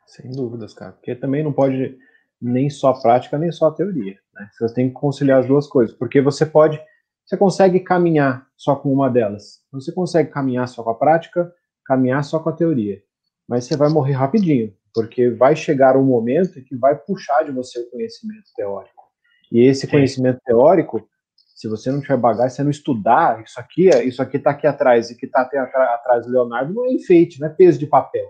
[0.06, 1.96] Sem dúvidas, cara, porque também não pode
[2.40, 4.18] nem só a prática, nem só a teoria.
[4.34, 4.48] Né?
[4.52, 6.78] Você tem que conciliar as duas coisas, porque você pode
[7.24, 9.60] você consegue caminhar só com uma delas.
[9.70, 11.50] Você consegue caminhar só com a prática,
[11.86, 13.00] caminhar só com a teoria.
[13.48, 17.78] Mas você vai morrer rapidinho, porque vai chegar um momento que vai puxar de você
[17.78, 19.04] o conhecimento teórico.
[19.52, 19.92] E esse Sim.
[19.92, 21.08] conhecimento teórico,
[21.60, 24.66] se você não tiver bagagem, você não estudar, isso aqui, é, isso aqui está aqui
[24.66, 28.26] atrás e que está atrás do Leonardo não é enfeite, não é peso de papel.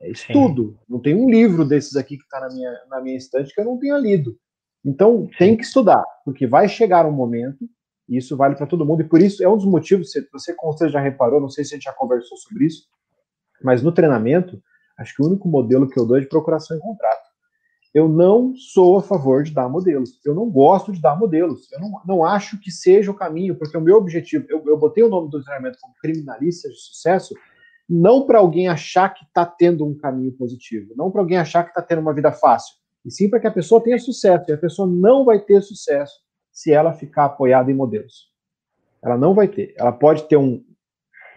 [0.00, 0.78] É estudo.
[0.78, 0.84] Sim.
[0.88, 3.64] Não tem um livro desses aqui que está na minha, na minha estante que eu
[3.64, 4.38] não tenha lido.
[4.84, 7.68] Então, tem que estudar, porque vai chegar um momento
[8.08, 9.02] e isso vale para todo mundo.
[9.02, 11.74] E por isso é um dos motivos, você com certeza já reparou, não sei se
[11.74, 12.84] a gente já conversou sobre isso,
[13.64, 14.62] mas no treinamento,
[14.96, 17.19] acho que o único modelo que eu dou é de procuração em contrato.
[17.92, 20.20] Eu não sou a favor de dar modelos.
[20.24, 21.70] Eu não gosto de dar modelos.
[21.72, 25.02] Eu não, não acho que seja o caminho, porque o meu objetivo, eu, eu botei
[25.02, 27.34] o nome do treinamento como criminalista de sucesso,
[27.88, 31.70] não para alguém achar que está tendo um caminho positivo, não para alguém achar que
[31.70, 34.44] está tendo uma vida fácil, e sim para que a pessoa tenha sucesso.
[34.48, 36.20] E a pessoa não vai ter sucesso
[36.52, 38.30] se ela ficar apoiada em modelos.
[39.02, 39.74] Ela não vai ter.
[39.76, 40.62] Ela pode ter um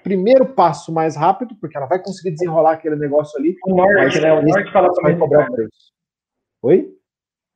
[0.04, 3.56] primeiro passo mais rápido, porque ela vai conseguir desenrolar aquele negócio ali.
[3.66, 4.34] O norte, né?
[4.34, 5.94] O norte para cobrar o preço.
[6.64, 6.86] Oi?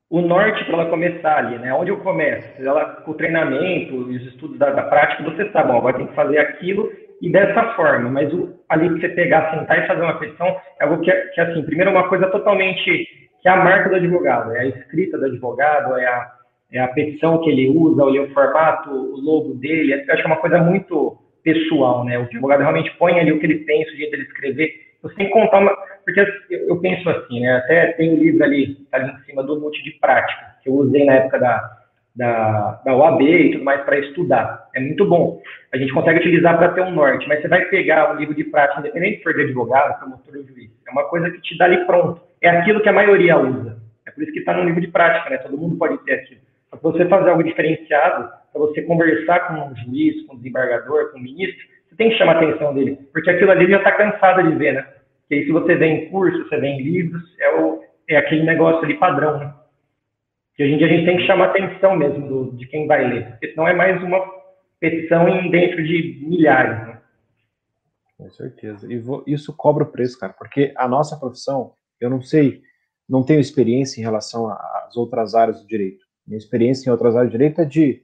[0.09, 1.73] O norte para ela começar ali, né?
[1.73, 2.61] Onde eu começo?
[2.61, 6.13] Ela, o treinamento e os estudos da, da, prática, você sabe, bom, vai ter que
[6.13, 6.91] fazer aquilo
[7.21, 8.09] e dessa forma.
[8.09, 10.47] Mas o, ali que você pegar, sentar e fazer uma petição,
[10.79, 13.07] é algo que, que, assim, primeiro, uma coisa totalmente
[13.41, 16.37] que é a marca do advogado, é a escrita do advogado, é a
[16.69, 20.35] é a petição que ele usa, o formato, o logo dele, acho que é uma
[20.35, 22.19] coisa muito pessoal, né?
[22.19, 24.86] O advogado realmente põe ali o que ele pensa, o jeito dele escrever.
[25.01, 25.75] Você tem que contar uma.
[26.05, 27.57] Porque eu penso assim, né?
[27.57, 30.73] Até tem um livro ali, tá ali em cima do Multi de Prática, que eu
[30.73, 31.77] usei na época da,
[32.15, 34.67] da, da OAB e tudo mais para estudar.
[34.73, 35.41] É muito bom.
[35.73, 38.43] A gente consegue utilizar para ter um norte, mas você vai pegar um livro de
[38.45, 40.71] prática, independente se for de advogado, promotor ou juiz.
[40.87, 42.21] É uma coisa que te dá ali pronto.
[42.41, 43.77] É aquilo que a maioria usa.
[44.07, 45.37] É por isso que está no livro de prática, né?
[45.37, 46.41] Todo mundo pode ter aquilo.
[46.69, 51.19] Para você fazer algo diferenciado, para você conversar com um juiz, com um desembargador, com
[51.19, 51.65] um ministro,
[51.97, 54.81] tem que chamar a atenção dele, porque aquilo ali já está cansado de ver, né?
[55.21, 58.43] Porque aí se você vê em curso, você vê em livros, é o, é aquele
[58.43, 59.53] negócio ali padrão, né?
[60.55, 63.07] Que hoje em dia a gente tem que chamar atenção mesmo do, de quem vai
[63.07, 64.19] ler, porque senão é mais uma
[64.79, 67.01] petição dentro de milhares, né?
[68.17, 68.87] Com certeza.
[68.91, 72.61] E isso cobra o preço, cara, porque a nossa profissão, eu não sei,
[73.07, 76.05] não tenho experiência em relação às outras áreas do direito.
[76.25, 78.03] Minha experiência em outras áreas do direito é de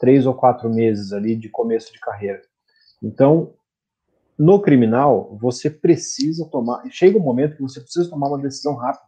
[0.00, 2.40] três ou quatro meses ali de começo de carreira.
[3.02, 3.54] Então,
[4.38, 6.82] no criminal, você precisa tomar.
[6.90, 9.04] Chega um momento que você precisa tomar uma decisão rápida.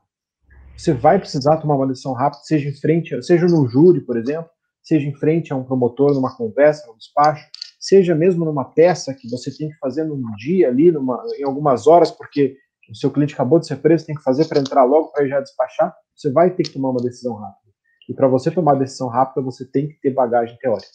[0.76, 4.50] Você vai precisar tomar uma decisão rápida, seja em frente, seja no júri, por exemplo,
[4.82, 9.30] seja em frente a um promotor, numa conversa, num despacho, seja mesmo numa peça que
[9.30, 12.56] você tem que fazer num dia ali, numa, em algumas horas, porque
[12.90, 15.40] o seu cliente acabou de ser preso, tem que fazer para entrar logo para já
[15.40, 17.72] despachar, você vai ter que tomar uma decisão rápida.
[18.08, 20.90] E para você tomar decisão rápida, você tem que ter bagagem teórica.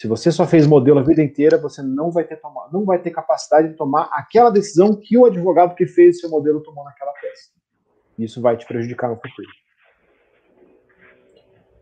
[0.00, 2.98] Se você só fez modelo a vida inteira, você não vai ter tomar, não vai
[2.98, 6.82] ter capacidade de tomar aquela decisão que o advogado que fez o seu modelo tomou
[6.82, 7.50] naquela peça.
[8.18, 9.48] Isso vai te prejudicar no futuro.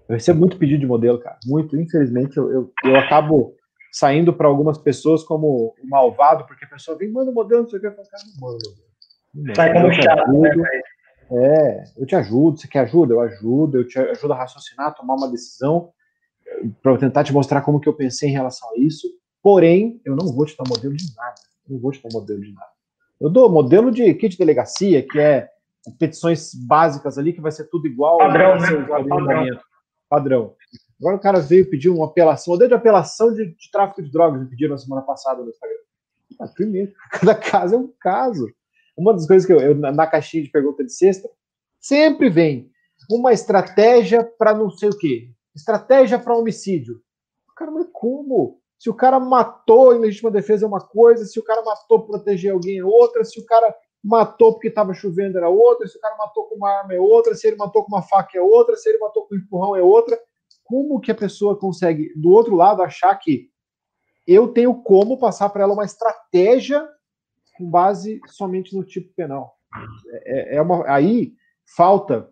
[0.09, 1.39] Eu recebo muito pedido de modelo, cara.
[1.47, 1.77] Muito.
[1.77, 3.55] Infelizmente, eu, eu, eu acabo
[3.93, 7.79] saindo para algumas pessoas como o malvado, porque a pessoa vem, manda modelo, não sei
[7.79, 9.55] o que, eu falo, cara, não manda.
[9.55, 10.81] Sai como chato, né,
[11.31, 13.15] É, eu te ajudo, você quer ajuda?
[13.15, 15.93] Eu ajudo, eu te ajudo a raciocinar, a tomar uma decisão,
[16.83, 19.09] para tentar te mostrar como que eu pensei em relação a isso.
[19.43, 21.35] Porém, eu não vou te dar modelo de nada.
[21.69, 22.71] Não vou te dar modelo de nada.
[23.21, 25.49] Eu dou modelo de kit de delegacia, que é
[25.99, 28.19] petições básicas ali, que vai ser tudo igual.
[28.19, 28.87] Padrão, né?
[28.87, 29.61] Padrão.
[30.09, 30.55] Padrão.
[31.01, 34.41] Agora o cara veio pedir uma apelação, modelo de apelação de, de tráfico de drogas,
[34.41, 35.77] me pediram na semana passada no Instagram.
[36.41, 38.49] Ah, primeiro, cada caso é um caso.
[38.97, 41.29] Uma das coisas que eu, eu na caixinha de pergunta de sexta,
[41.81, 42.71] sempre vem
[43.09, 45.31] uma estratégia para não sei o quê.
[45.59, 47.03] Estratégia para homicídio.
[47.57, 48.61] Cara, mas como?
[48.79, 52.19] Se o cara matou em legítima defesa é uma coisa, se o cara matou para
[52.19, 56.01] proteger alguém é outra, se o cara matou porque estava chovendo era outra, se o
[56.01, 58.77] cara matou com uma arma é outra, se ele matou com uma faca é outra,
[58.77, 60.17] se ele matou com um empurrão é outra.
[60.63, 63.51] Como que a pessoa consegue, do outro lado, achar que
[64.25, 66.89] eu tenho como passar para ela uma estratégia
[67.57, 69.59] com base somente no tipo penal?
[70.25, 71.33] É, é uma, aí
[71.77, 72.31] falta,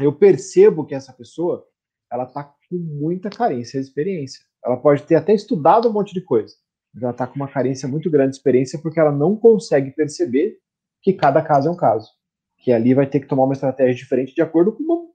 [0.00, 1.64] eu percebo que essa pessoa
[2.10, 4.40] ela está com muita carência de experiência.
[4.64, 6.54] Ela pode ter até estudado um monte de coisa,
[6.92, 10.58] mas ela está com uma carência muito grande de experiência porque ela não consegue perceber
[11.02, 12.10] que cada caso é um caso.
[12.58, 15.06] Que ali vai ter que tomar uma estratégia diferente de acordo com uma...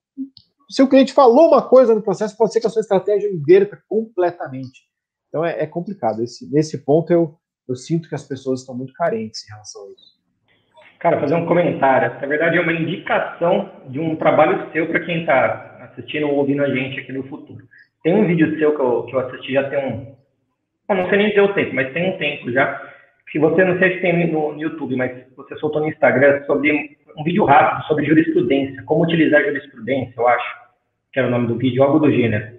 [0.69, 3.81] Se o cliente falou uma coisa no processo, pode ser que a sua estratégia inverta
[3.89, 4.81] completamente.
[5.27, 6.23] Então é, é complicado.
[6.23, 7.37] Esse, nesse ponto eu,
[7.67, 10.20] eu sinto que as pessoas estão muito carentes em relação a isso.
[11.01, 12.13] Cara, fazer um comentário.
[12.21, 16.63] Na verdade, é uma indicação de um trabalho seu para quem está assistindo ou ouvindo
[16.63, 17.63] a gente aqui no futuro.
[18.03, 20.15] Tem um vídeo seu que eu, que eu assisti já tem um.
[20.87, 22.79] Não sei nem dizer o tempo, mas tem um tempo já.
[23.31, 26.97] Se você não sei se tem no, no YouTube, mas você soltou no Instagram sobre
[27.17, 30.55] um vídeo rápido sobre jurisprudência, como utilizar jurisprudência, eu acho,
[31.11, 32.57] que era o nome do vídeo, algo do gênero.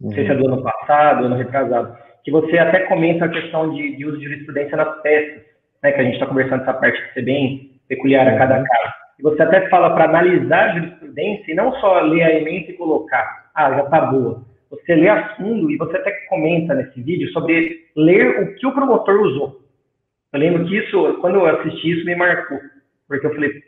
[0.00, 1.96] Não sei se é do ano passado, ano retrasado.
[2.22, 5.55] Que você até comenta a questão de, de uso de jurisprudência nas peças,
[5.86, 5.92] né?
[5.92, 9.22] Que a gente está conversando essa parte que ser bem peculiar a cada caso e
[9.22, 13.50] você até fala para analisar a jurisprudência e não só ler a emenda e colocar,
[13.54, 14.44] ah, já está boa.
[14.70, 18.72] Você lê a fundo e você até comenta nesse vídeo sobre ler o que o
[18.72, 19.60] promotor usou.
[20.32, 22.58] Eu lembro que isso, quando eu assisti isso, me marcou.
[23.08, 23.62] Porque eu falei,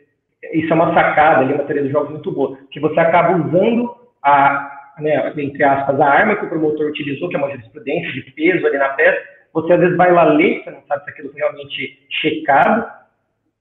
[0.53, 3.95] isso é uma sacada ali, uma teoria dos jogos muito boa, que você acaba usando
[4.21, 8.31] a, né, entre aspas, a arma que o promotor utilizou, que é uma jurisprudência de
[8.31, 9.19] peso ali na peça,
[9.53, 12.99] você às vezes vai lá ler, você não sabe se aquilo foi realmente checado,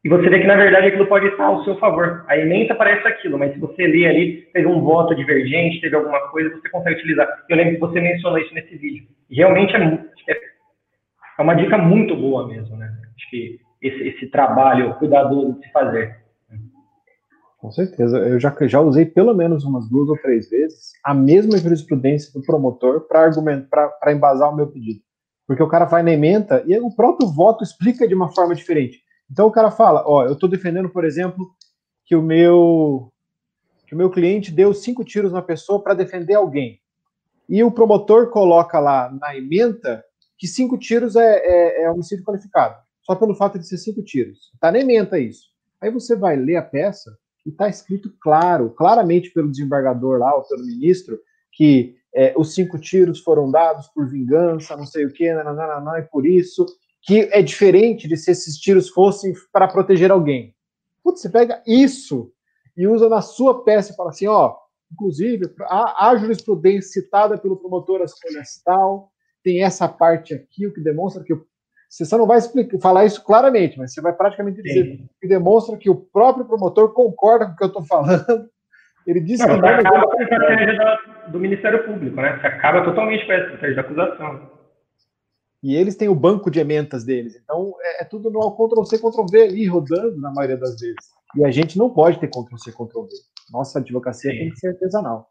[0.04, 2.24] e você vê que, na verdade, aquilo pode estar ao seu favor.
[2.28, 6.20] A emenda parece aquilo, mas se você lê ali, teve um voto divergente, teve alguma
[6.28, 7.28] coisa, você consegue utilizar.
[7.48, 9.06] Eu lembro que você mencionou isso nesse vídeo.
[9.28, 10.40] realmente é,
[11.38, 12.90] é uma dica muito boa mesmo, né?
[13.16, 16.16] Acho que esse, esse trabalho cuidadoso de se fazer.
[17.58, 18.18] Com certeza.
[18.18, 22.46] Eu já, já usei pelo menos umas duas ou três vezes a mesma jurisprudência do
[22.46, 25.00] promotor para argumentar, para embasar o meu pedido.
[25.48, 29.00] Porque o cara vai na emenda e o próprio voto explica de uma forma diferente.
[29.30, 31.50] Então o cara fala, ó, eu estou defendendo, por exemplo,
[32.04, 33.10] que o meu
[33.86, 36.78] que o meu cliente deu cinco tiros na pessoa para defender alguém.
[37.48, 40.04] E o promotor coloca lá na emenda
[40.36, 44.50] que cinco tiros é, é, é, homicídio qualificado, só pelo fato de ser cinco tiros.
[44.52, 45.46] Está na emenda isso.
[45.80, 47.10] Aí você vai ler a peça
[47.46, 51.18] e está escrito claro, claramente pelo desembargador lá, ou pelo ministro,
[51.50, 56.26] que é, os cinco tiros foram dados por vingança, não sei o que, e por
[56.26, 56.66] isso
[57.02, 60.54] que é diferente de se esses tiros fossem para proteger alguém.
[61.02, 62.32] Putz, você pega isso
[62.76, 64.56] e usa na sua peça e fala assim, ó,
[64.92, 69.10] inclusive, a, a jurisprudência citada pelo promotor as folhas tal,
[69.42, 71.46] tem essa parte aqui, o que demonstra que o,
[71.88, 75.76] Você só não vai explicar, falar isso claramente, mas você vai praticamente dizer que demonstra
[75.76, 78.50] que o próprio promotor concorda com o que eu estou falando.
[79.06, 79.68] Ele disse não, que não.
[79.68, 82.38] Acaba com a estratégia do Ministério Público, né?
[82.38, 84.50] Você acaba totalmente com a estratégia da acusação.
[85.62, 87.40] E eles têm o banco de ementas deles.
[87.42, 91.18] Então, é, é tudo no Ctrl-C, Ctrl-V ali, rodando na maioria das vezes.
[91.36, 93.08] E a gente não pode ter Ctrl-C, Ctrl-V.
[93.52, 94.38] Nossa advocacia Sim.
[94.38, 95.28] tem que ser artesanal.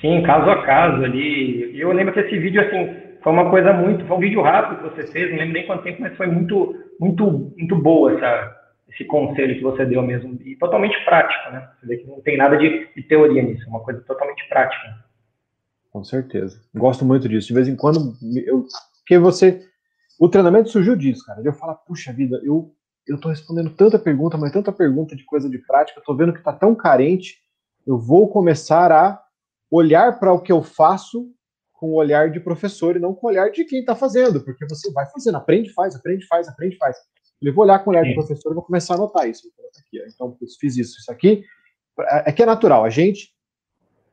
[0.00, 1.78] Sim, caso a caso ali.
[1.78, 4.06] Eu lembro que esse vídeo, assim, foi uma coisa muito.
[4.06, 6.76] Foi um vídeo rápido que você fez, não lembro nem quanto tempo, mas foi muito,
[7.00, 8.55] muito, muito boa essa,
[8.88, 10.38] esse conselho que você deu mesmo.
[10.44, 11.68] E totalmente prático, né?
[11.80, 15.04] Você vê que não tem nada de, de teoria nisso, é uma coisa totalmente prática.
[15.90, 16.60] Com certeza.
[16.74, 17.48] Gosto muito disso.
[17.48, 18.66] De vez em quando, eu.
[18.98, 19.62] Porque você.
[20.18, 21.42] O treinamento surgiu disso, cara.
[21.44, 22.74] Eu falo, puxa vida, eu,
[23.06, 26.32] eu tô respondendo tanta pergunta, mas tanta pergunta de coisa de prática, eu tô vendo
[26.32, 27.38] que tá tão carente,
[27.86, 29.22] eu vou começar a
[29.70, 31.30] olhar para o que eu faço
[31.72, 34.66] com o olhar de professor e não com o olhar de quem está fazendo, porque
[34.66, 36.96] você vai fazendo, aprende, faz, aprende, faz, aprende, faz.
[37.40, 39.48] Eu vou olhar com o olhar de professor e vou começar a anotar isso.
[39.78, 41.44] Aqui, então, fiz isso, isso aqui.
[42.00, 43.34] É, é que é natural, a gente,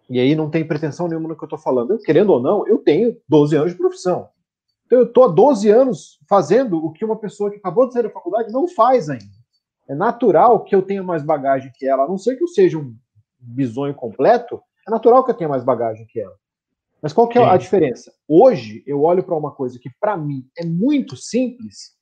[0.10, 1.92] e aí não tem pretensão nenhuma no que eu estou falando.
[1.92, 4.30] Eu, querendo ou não, eu tenho 12 anos de profissão.
[4.86, 8.04] Então eu estou há 12 anos fazendo o que uma pessoa que acabou de sair
[8.04, 9.26] da faculdade não faz ainda.
[9.88, 12.78] É natural que eu tenha mais bagagem que ela, a não ser que eu seja
[12.78, 12.96] um
[13.40, 16.36] bisonho completo, é natural que eu tenha mais bagagem que ela.
[17.02, 18.14] Mas qual que é a diferença?
[18.28, 21.98] Hoje eu olho para uma coisa que para mim é muito simples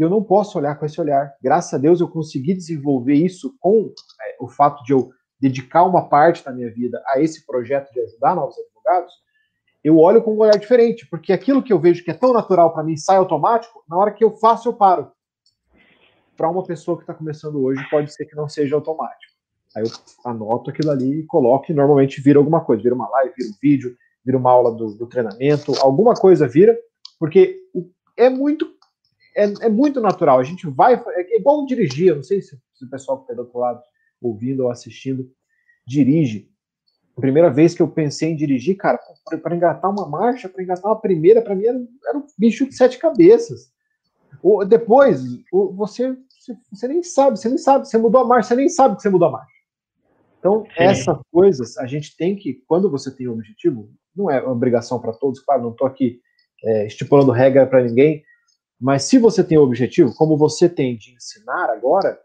[0.00, 1.30] e eu não posso olhar com esse olhar.
[1.42, 6.08] Graças a Deus eu consegui desenvolver isso com é, o fato de eu dedicar uma
[6.08, 9.12] parte da minha vida a esse projeto de ajudar novos advogados.
[9.84, 12.72] Eu olho com um olhar diferente, porque aquilo que eu vejo que é tão natural
[12.72, 15.12] para mim sai automático, na hora que eu faço eu paro.
[16.34, 19.34] Para uma pessoa que está começando hoje, pode ser que não seja automático.
[19.76, 19.90] Aí eu
[20.24, 23.58] anoto aquilo ali e coloco e normalmente vira alguma coisa, vira uma live, vira um
[23.60, 26.74] vídeo, vira uma aula do, do treinamento, alguma coisa vira,
[27.18, 27.58] porque
[28.16, 28.79] é muito
[29.34, 30.38] é, é, muito natural.
[30.38, 30.94] A gente vai.
[30.94, 33.80] É igual dirigir, eu não sei se, se o pessoal que está do outro lado
[34.20, 35.30] ouvindo ou assistindo
[35.86, 36.50] dirige.
[37.16, 38.98] A primeira vez que eu pensei em dirigir, cara,
[39.42, 42.74] para engatar uma marcha, para engatar uma primeira, para mim era, era, um bicho de
[42.74, 43.72] sete cabeças.
[44.42, 45.22] Ou, depois,
[45.74, 46.16] você,
[46.70, 49.10] você nem sabe, você nem sabe, você mudou a marcha, você nem sabe que você
[49.10, 49.60] mudou a marcha.
[50.38, 50.70] Então, Sim.
[50.78, 55.12] essas coisas a gente tem que, quando você tem um objetivo, não é obrigação para
[55.12, 56.20] todos, claro, não estou aqui
[56.64, 58.22] é, estipulando regra para ninguém,
[58.80, 62.18] mas se você tem o um objetivo, como você tem de ensinar agora,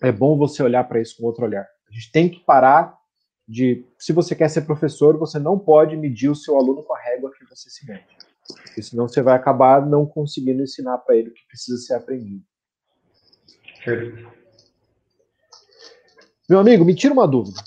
[0.00, 1.68] é bom você olhar para isso com outro olhar.
[1.88, 2.98] A gente tem que parar
[3.46, 7.00] de, se você quer ser professor, você não pode medir o seu aluno com a
[7.00, 8.06] régua que você se mede.
[8.64, 12.42] Porque senão você vai acabar não conseguindo ensinar para ele o que precisa ser aprendido.
[16.48, 17.60] Meu amigo, me tira uma dúvida.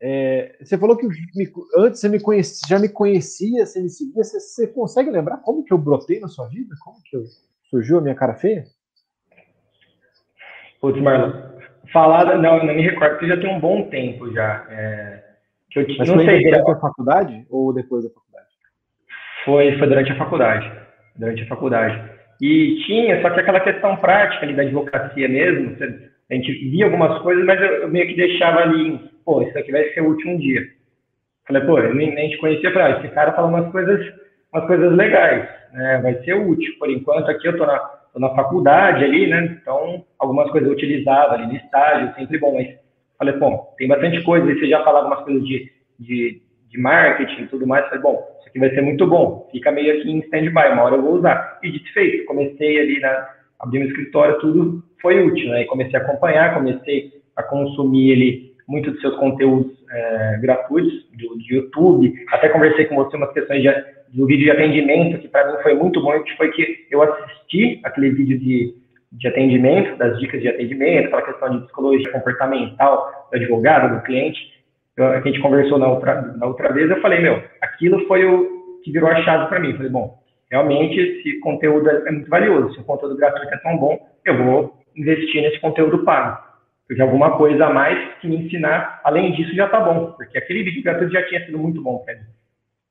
[0.00, 4.22] É, você falou que me, antes você me conhecia, já me conhecia, você me seguia.
[4.22, 6.74] Você, você, consegue lembrar como que eu brotei na sua vida?
[6.84, 7.24] Como que eu,
[7.68, 8.64] surgiu a minha cara feia?
[10.80, 11.32] Putz, Marlon,
[11.92, 14.66] falar, não, não me recordo, porque já tem um bom tempo já.
[14.70, 15.24] É,
[15.70, 18.46] que eu Mas não foi sei, durante a faculdade ou depois da faculdade?
[19.44, 20.72] Foi, foi durante a faculdade.
[21.16, 22.18] Durante a faculdade.
[22.40, 25.76] E tinha, só que aquela questão prática ali da advocacia mesmo,
[26.30, 29.84] a gente via algumas coisas, mas eu, meio que deixava ali pô, isso aqui vai
[29.90, 30.62] ser o último dia.
[31.46, 34.00] Falei, pô, eu nem, nem te conhecia, falei, ah, esse cara fala umas coisas,
[34.50, 36.00] umas coisas legais, né?
[36.02, 36.72] Vai ser útil.
[36.78, 39.58] Por enquanto, aqui eu tô na, tô na faculdade ali, né?
[39.60, 42.74] Então, algumas coisas eu utilizava ali no estágio, sempre bom, mas
[43.18, 47.42] falei, bom, tem bastante coisa, e você já falava umas coisas de, de, de marketing
[47.42, 50.20] e tudo mais, falei, bom, isso aqui vai ser muito bom, fica meio aqui em
[50.20, 51.58] stand-by, uma hora eu vou usar.
[51.62, 55.64] E dito feito, comecei ali, na, abri meu escritório, tudo foi útil, né?
[55.64, 61.54] Comecei a acompanhar, comecei a consumir ele muito dos seus conteúdos é, gratuitos do, do,
[61.54, 62.12] YouTube.
[62.30, 63.68] Até conversei com você umas questões de,
[64.12, 67.80] do vídeo de atendimento, que para mim foi muito bom, que foi que eu assisti
[67.84, 68.74] aquele vídeo de,
[69.12, 74.38] de atendimento, das dicas de atendimento, aquela questão de psicologia comportamental do advogado, do cliente.
[74.96, 78.80] Eu, a gente conversou na outra, na outra vez, eu falei, meu, aquilo foi o
[78.84, 79.70] que virou a chave para mim.
[79.70, 80.18] Eu falei, bom,
[80.50, 84.78] realmente esse conteúdo é muito valioso, se o conteúdo gratuito é tão bom, eu vou
[84.96, 86.48] investir nesse conteúdo pago.
[86.86, 90.62] Porque alguma coisa a mais que me ensinar, além disso, já está bom, porque aquele
[90.62, 92.22] vídeo gratuito já tinha sido muito bom para mim,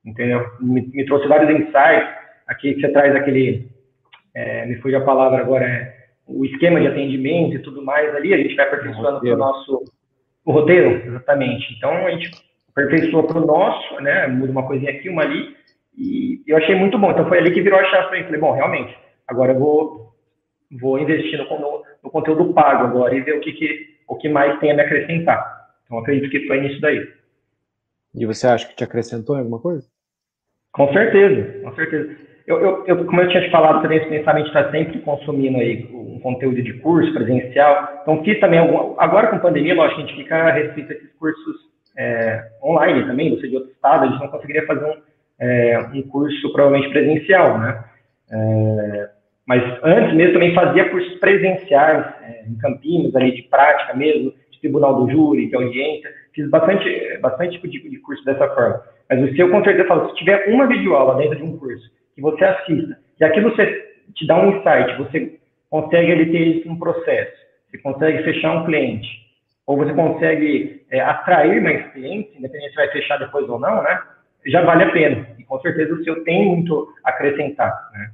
[0.06, 0.46] entendeu?
[0.60, 3.68] Me, me, trouxe vários insights, aqui que você traz aquele,
[4.36, 5.98] é, me fugiu a palavra agora, é,
[6.28, 9.84] o esquema de atendimento e tudo mais ali, a gente vai aperfeiçoando para o nosso,
[10.46, 11.74] o roteiro, exatamente.
[11.76, 12.30] Então, a gente
[12.70, 15.57] aperfeiçoa para o nosso, né, muda uma coisinha aqui, uma ali,
[15.98, 17.12] e eu achei muito bom.
[17.12, 18.24] Então, foi ali que virou a chave para mim.
[18.26, 20.14] Falei, bom, realmente, agora eu vou,
[20.80, 24.30] vou investir no, no no conteúdo pago agora e ver o que, que, o que
[24.30, 25.68] mais tem a me acrescentar.
[25.86, 27.06] Então, acredito que foi nisso daí.
[28.16, 29.86] E você acha que te acrescentou em alguma coisa?
[30.72, 32.16] Com certeza, com certeza.
[32.46, 35.90] Eu, eu, eu, como eu tinha te falado também, esse pensamento está sempre consumindo aí
[35.92, 38.00] um conteúdo de curso presencial.
[38.02, 38.96] Então, fiz também algum.
[39.00, 41.56] Agora, com pandemia, lógico, a gente fica restrito a esses cursos
[41.98, 44.96] é, online também, você de outro estado, a gente não conseguiria fazer um,
[45.40, 47.84] é, um curso provavelmente presencial, né?
[48.32, 49.10] É,
[49.48, 54.60] mas antes mesmo também fazia cursos presenciais, é, em Campinas, ali de prática mesmo, de
[54.60, 56.10] tribunal do júri, de audiência.
[56.34, 58.82] Fiz bastante, bastante tipo de, de curso dessa forma.
[59.10, 62.22] Mas o seu, com certeza, falo, se tiver uma videoaula dentro de um curso que
[62.22, 63.66] você assista, e aquilo você
[64.14, 67.38] te dá um insight, você consegue ele ter isso um processo,
[67.70, 69.08] você consegue fechar um cliente,
[69.66, 74.00] ou você consegue é, atrair mais clientes, independente se vai fechar depois ou não, né?
[74.48, 75.28] Já vale a pena.
[75.38, 78.12] E com certeza o seu tem muito a acrescentar, né?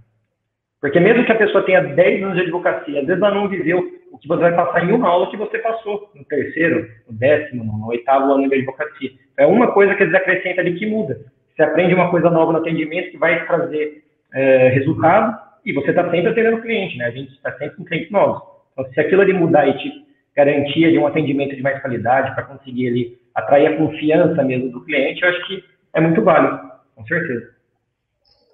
[0.81, 3.79] Porque mesmo que a pessoa tenha 10 anos de advocacia, às vezes ela não viveu
[4.11, 7.63] o que você vai passar em uma aula que você passou, no terceiro, no décimo,
[7.63, 9.11] no oitavo ano de advocacia.
[9.37, 11.19] É uma coisa que eles acrescentam ali que muda.
[11.55, 14.03] Você aprende uma coisa nova no atendimento que vai trazer
[14.33, 17.05] é, resultado e você está sempre atendendo o cliente, né?
[17.05, 18.41] A gente está sempre com clientes novos.
[18.73, 19.91] Então, se aquilo ali mudar e te
[20.35, 24.83] garantia de um atendimento de mais qualidade para conseguir ali atrair a confiança mesmo do
[24.83, 25.63] cliente, eu acho que
[25.93, 27.53] é muito válido, com certeza.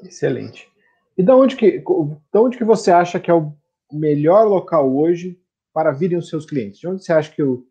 [0.04, 0.68] Excelente.
[1.18, 1.84] E da onde que,
[2.32, 3.54] da onde que você acha que é o
[3.92, 5.38] melhor local hoje
[5.74, 6.80] para virem os seus clientes?
[6.80, 7.66] De onde você acha que o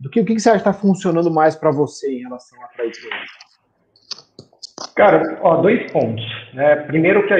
[0.00, 2.66] do que o que você acha que está funcionando mais para você em relação a
[2.66, 3.30] atrair clientes?
[4.96, 6.24] Cara, ó, dois pontos.
[6.52, 6.76] Né?
[6.86, 7.34] Primeiro que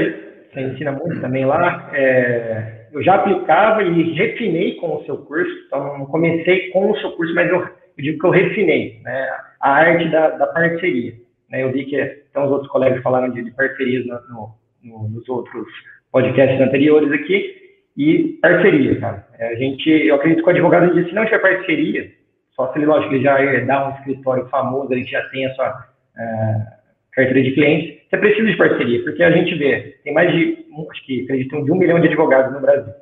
[0.53, 5.53] você ensina muito também lá, é, eu já aplicava e refinei com o seu curso.
[5.67, 7.69] Então, não comecei com o seu curso, mas eu, eu
[7.99, 9.29] digo que eu refinei né?
[9.61, 11.24] a arte da, da parceria.
[11.55, 11.63] Né?
[11.63, 11.97] Eu vi que
[12.31, 15.67] então, os outros colegas falaram de, de parcerias no, no no, nos outros
[16.13, 17.63] podcasts anteriores aqui,
[17.97, 19.27] e parceria, cara.
[19.39, 22.11] É, a gente, eu acredito que o advogado diz, se não tiver parceria,
[22.51, 25.71] só se ele, lógico, ele já herdar um escritório famoso, ele já tem a sua
[25.71, 26.65] uh,
[27.13, 31.07] carteira de clientes, você precisa de parceria, porque a gente vê, tem mais de, acho
[31.07, 32.93] que acredito, de um milhão de advogados no Brasil.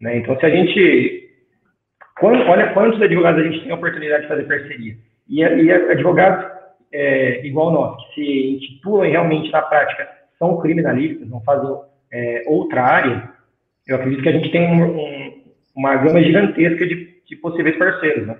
[0.00, 0.18] Né?
[0.18, 1.30] Então, se a gente,
[2.18, 4.94] quando, olha quantos advogados a gente tem a oportunidade de fazer parceria,
[5.28, 6.55] e, e advogados
[6.96, 11.70] é, igual nós, que se intitulam realmente na prática são criminalistas, não fazem
[12.12, 13.30] é, outra área,
[13.86, 15.42] eu acredito que a gente tem um, um,
[15.74, 18.38] uma gama gigantesca de, de possíveis parceiros, né?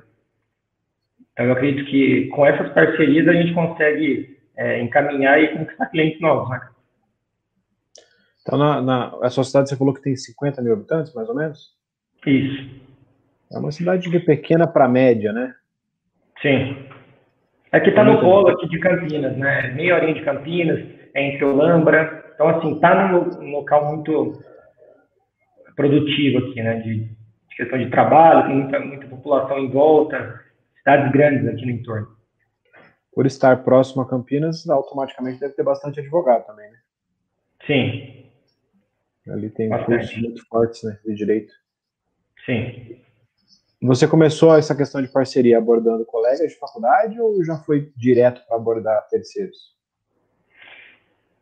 [1.32, 6.20] Então, eu acredito que com essas parcerias a gente consegue é, encaminhar e conquistar clientes
[6.20, 6.60] novos, né?
[8.40, 11.34] Então, na, na, a sua cidade você falou que tem 50 mil habitantes, mais ou
[11.34, 11.74] menos?
[12.24, 12.70] Isso.
[13.52, 15.54] É uma cidade de pequena para média, né?
[16.40, 16.76] Sim.
[17.72, 19.72] Aqui está no polo aqui de Campinas, né?
[19.74, 22.32] Meia horinha de Campinas, é entre Olambra.
[22.34, 24.40] Então, assim, está num, num, local muito
[25.74, 26.80] produtivo aqui, né?
[26.80, 30.40] De, de, questão de trabalho, tem muita, muita população em volta,
[30.78, 32.08] cidades grandes aqui no entorno.
[33.12, 36.78] Por estar próximo a Campinas, automaticamente deve ter bastante advogado também, né?
[37.66, 38.26] Sim.
[39.28, 39.98] Ali tem bastante.
[39.98, 40.98] cursos muito fortes, né?
[41.04, 41.52] De direito.
[42.44, 43.05] Sim.
[43.82, 48.56] Você começou essa questão de parceria abordando colegas de faculdade ou já foi direto para
[48.56, 49.76] abordar terceiros?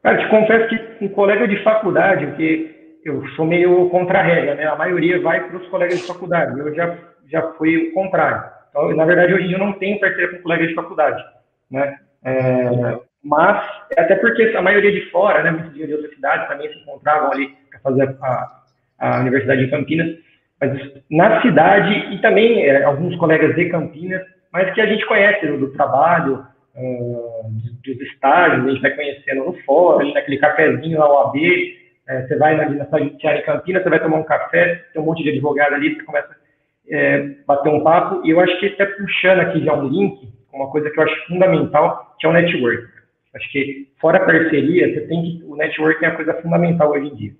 [0.02, 4.54] Cara, te confesso que um colega de faculdade, que eu sou meio contra a regra,
[4.54, 4.66] né?
[4.66, 6.58] A maioria vai para os colegas de faculdade.
[6.58, 6.98] Eu já,
[7.30, 8.50] já fui o contrário.
[8.68, 11.22] Então, na verdade, hoje eu não tenho parceria com colegas de faculdade,
[11.70, 11.98] né?
[12.24, 13.66] É, mas,
[13.96, 15.52] é até porque a maioria de fora, né?
[15.52, 18.62] Muitos de outras cidades também se encontravam ali para fazer a,
[18.98, 20.18] a universidade em Campinas.
[20.60, 25.46] Mas na cidade, e também é, alguns colegas de Campinas, mas que a gente conhece
[25.46, 26.46] do, trabalho,
[26.76, 27.50] uh,
[27.84, 31.36] dos estágios, a gente vai conhecendo no fórum, naquele cafezinho na OAB,
[32.06, 35.06] é, você vai ali na cidade de Campinas, você vai tomar um café, tem um
[35.06, 38.66] monte de advogado ali, você começa a é, bater um papo, e eu acho que
[38.66, 42.32] até puxando aqui já um link, uma coisa que eu acho fundamental, que é o
[42.32, 42.94] network.
[43.34, 47.08] Acho que fora a parceria, você tem que, o network é a coisa fundamental hoje
[47.08, 47.32] em dia,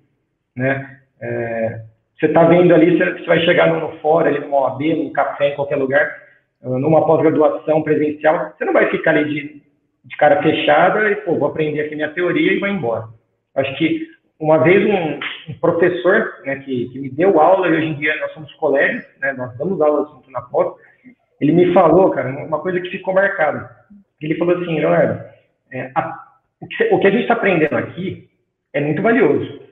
[0.55, 0.99] né?
[1.21, 1.81] É,
[2.19, 5.55] você está vendo ali, você, vai chegar no, fórum, ali numa OAB, num café, em
[5.55, 6.15] qualquer lugar,
[6.61, 9.61] numa pós-graduação presencial, você não vai ficar ali de,
[10.05, 13.05] de cara fechada e, pô, vou aprender aqui minha teoria e vou embora.
[13.55, 14.07] Acho que
[14.39, 15.19] uma vez um,
[15.51, 19.05] um professor né, que, que, me deu aula, e hoje em dia nós somos colegas,
[19.19, 20.75] né, nós damos aula junto na pós,
[21.39, 23.69] ele me falou, cara, uma coisa que ficou marcada.
[24.21, 25.23] Ele falou assim, Leonardo,
[25.71, 26.23] é, a,
[26.59, 28.29] o, que, o, que, a gente está aprendendo aqui
[28.73, 29.64] é muito valioso.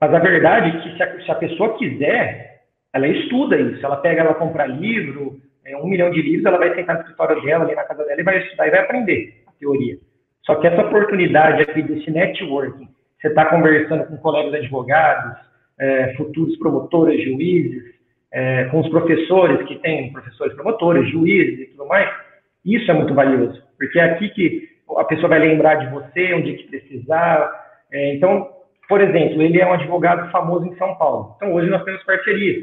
[0.00, 3.84] Mas a verdade é que se a, se a pessoa quiser, ela estuda isso.
[3.84, 7.42] Ela pega, ela compra livro, é, um milhão de livros, ela vai sentar no escritório
[7.42, 9.98] dela, ali na casa dela, e vai estudar e vai aprender a teoria.
[10.44, 12.88] Só que essa oportunidade aqui desse networking,
[13.20, 15.36] você está conversando com colegas advogados,
[15.78, 17.82] é, futuros promotores, juízes,
[18.32, 22.08] é, com os professores que tem professores promotores, juízes e tudo mais,
[22.64, 26.54] isso é muito valioso, porque é aqui que a pessoa vai lembrar de você, onde
[26.54, 27.50] que precisar.
[27.92, 28.48] É, então,
[28.88, 31.34] por exemplo, ele é um advogado famoso em São Paulo.
[31.36, 32.58] Então, hoje nós temos parceria.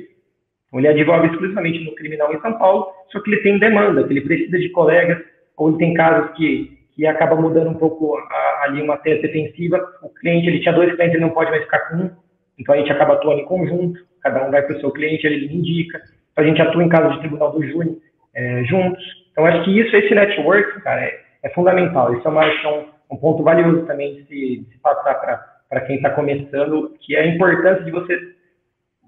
[0.67, 4.11] Então, ele advoga exclusivamente no criminal em São Paulo, só que ele tem demanda, que
[4.11, 5.21] ele precisa de colegas,
[5.55, 9.80] ou ele tem casos que, que acaba mudando um pouco a, ali uma tese defensiva.
[10.01, 12.11] O cliente, ele tinha dois clientes, ele não pode mais ficar com um,
[12.57, 15.53] então a gente acaba atuando em conjunto, cada um vai para o seu cliente, ele
[15.53, 16.01] indica.
[16.32, 17.97] Então, a gente atua em casos de tribunal do júri
[18.34, 19.03] é, juntos.
[19.32, 22.15] Então, acho que isso, esse network, cara, é, é fundamental.
[22.15, 25.55] Isso é, uma, é um, um ponto valioso também de se, de se passar para
[25.86, 28.36] quem está começando, que é a importância de você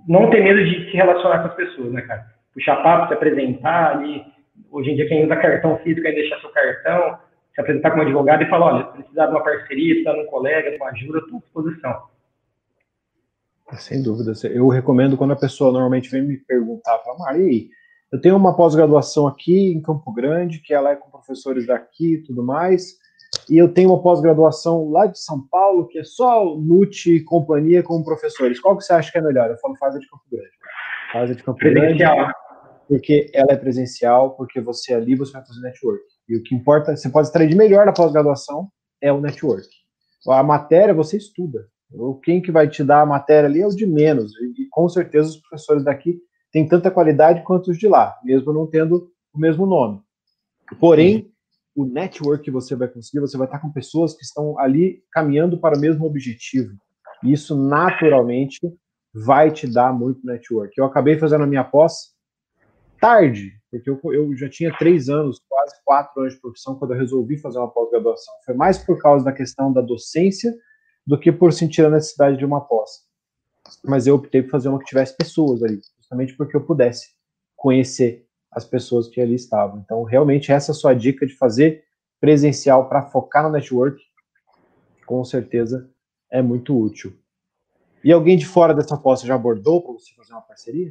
[0.08, 2.26] não ter medo de se relacionar com as pessoas, né, cara?
[2.53, 4.24] Puxar papo, se apresentar ali.
[4.72, 7.20] Hoje em dia, quem usa cartão físico é deixar seu cartão,
[7.53, 10.72] se apresentar como advogado e falar: olha, precisar de uma parceria, precisar de um colega,
[10.72, 12.03] de uma ajuda, estou à disposição.
[13.74, 14.32] Sem dúvida.
[14.49, 17.68] Eu recomendo quando a pessoa normalmente vem me perguntar, fala, Maria,
[18.12, 22.24] eu tenho uma pós-graduação aqui em Campo Grande, que ela é com professores daqui e
[22.24, 22.95] tudo mais,
[23.50, 27.82] e eu tenho uma pós-graduação lá de São Paulo, que é só NUT e companhia
[27.82, 28.60] com professores.
[28.60, 29.50] Qual que você acha que é melhor?
[29.50, 30.50] Eu falo, faz a de Campo Grande.
[31.14, 32.16] Faz a de Campo presencial.
[32.16, 32.34] Grande,
[32.88, 36.04] porque ela é presencial, porque você ali você vai fazer network.
[36.28, 38.70] E o que importa, você pode extrair de melhor da pós-graduação
[39.02, 39.68] é o network.
[40.30, 41.68] A matéria você estuda.
[42.24, 44.34] Quem que vai te dar a matéria ali é o de menos.
[44.58, 46.20] E com certeza os professores daqui
[46.52, 50.02] têm tanta qualidade quanto os de lá, mesmo não tendo o mesmo nome.
[50.80, 51.32] Porém,
[51.78, 55.59] o network que você vai conseguir, você vai estar com pessoas que estão ali caminhando
[55.59, 56.75] para o mesmo objetivo.
[57.23, 58.59] E isso naturalmente
[59.13, 60.73] vai te dar muito network.
[60.75, 62.15] Eu acabei fazendo a minha pós
[62.99, 66.97] tarde, porque eu, eu já tinha três anos, quase quatro anos de profissão, quando eu
[66.97, 68.34] resolvi fazer uma pós-graduação.
[68.43, 70.51] Foi mais por causa da questão da docência
[71.05, 73.05] do que por sentir a necessidade de uma pós.
[73.86, 77.09] Mas eu optei por fazer uma que tivesse pessoas ali, justamente porque eu pudesse
[77.55, 78.26] conhecer
[78.58, 79.80] as pessoas que ali estavam.
[79.86, 81.84] Então, realmente, essa é sua dica de fazer
[82.20, 84.01] presencial para focar no network,
[85.05, 85.88] com certeza
[86.32, 87.14] é muito útil.
[88.03, 90.89] E alguém de fora dessa pós já abordou para você fazer uma parceria?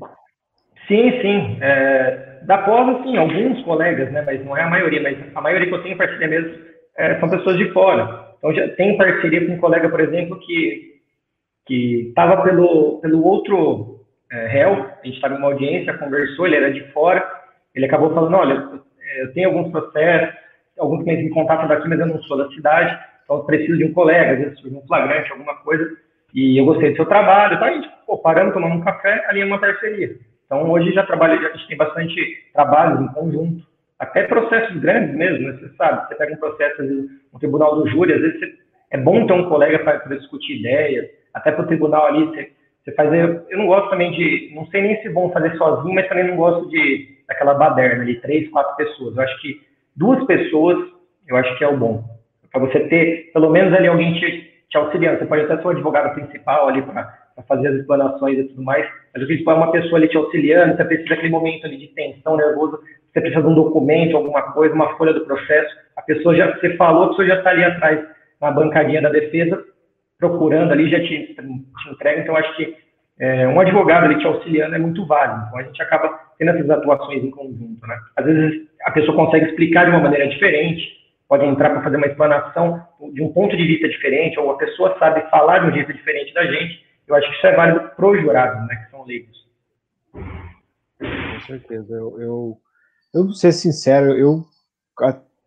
[0.86, 1.58] Sim, sim.
[1.60, 5.66] É, da pós, sim, alguns colegas, né, mas não é a maioria, mas a maioria
[5.66, 6.64] que eu tenho parceria mesmo
[6.96, 8.34] é, são pessoas de fora.
[8.38, 10.94] Então, já tem parceria com um colega, por exemplo, que
[11.66, 16.56] que estava pelo, pelo outro é, réu, a gente estava em uma audiência, conversou, ele
[16.56, 17.28] era de fora,
[17.76, 18.68] ele acabou falando, olha,
[19.18, 20.34] eu tenho alguns processos,
[20.78, 23.84] alguns clientes me contatam daqui, mas eu não sou da cidade, então eu preciso de
[23.84, 25.96] um colega, às vezes surge um flagrante, alguma coisa,
[26.34, 29.40] e eu gostei do seu trabalho, então a gente, pô, parando, tomando um café, ali
[29.40, 30.16] é uma parceria.
[30.44, 32.14] Então, hoje já trabalha, a gente tem bastante
[32.52, 33.66] trabalho em conjunto,
[33.98, 35.58] até processos grandes mesmo, né?
[35.58, 38.54] você sabe, você pega um processo, às vezes, no tribunal do júri, às vezes você,
[38.90, 42.52] é bom ter um colega para discutir ideias, até para o tribunal ali, você,
[42.84, 46.08] você faz, eu, não gosto também de, não sei nem se vão fazer sozinho, mas
[46.08, 49.60] também não gosto de, daquela baderna ali, três, quatro pessoas, eu acho que
[49.96, 50.78] duas pessoas,
[51.26, 52.04] eu acho que é o bom,
[52.52, 55.70] para você ter, pelo menos ali alguém te, te auxiliando, você pode até ser o
[55.70, 57.12] advogado principal ali para
[57.46, 60.76] fazer as explanações e tudo mais, mas o principal é uma pessoa ali te auxiliando,
[60.76, 62.78] você precisa daquele momento ali de tensão, nervoso,
[63.12, 66.76] você precisa de um documento, alguma coisa, uma folha do processo, a pessoa já, você
[66.76, 68.06] falou, a pessoa já está ali atrás,
[68.40, 69.62] na bancadinha da defesa,
[70.18, 72.85] procurando ali, já te, te entrega, então acho que
[73.18, 76.70] é, um advogado ali te auxiliando é muito válido, então a gente acaba tendo essas
[76.70, 77.98] atuações em conjunto, né?
[78.16, 80.82] Às vezes a pessoa consegue explicar de uma maneira diferente,
[81.28, 84.96] pode entrar para fazer uma explanação de um ponto de vista diferente, ou a pessoa
[84.98, 88.06] sabe falar de um jeito diferente da gente, eu acho que isso é válido para
[88.06, 89.46] os jurados, né, que são leigos.
[90.12, 92.58] Com certeza, eu, eu
[93.16, 94.44] eu vou ser sincero, eu,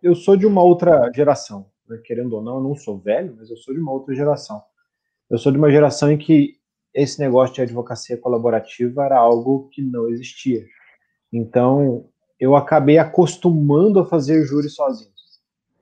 [0.01, 1.67] eu sou de uma outra geração.
[1.88, 1.99] Né?
[2.03, 4.59] Querendo ou não, eu não sou velho, mas eu sou de uma outra geração.
[5.30, 6.59] Eu sou de uma geração em que
[6.93, 10.65] esse negócio de advocacia colaborativa era algo que não existia.
[11.31, 12.09] Então,
[12.39, 15.11] eu acabei acostumando a fazer júri sozinho.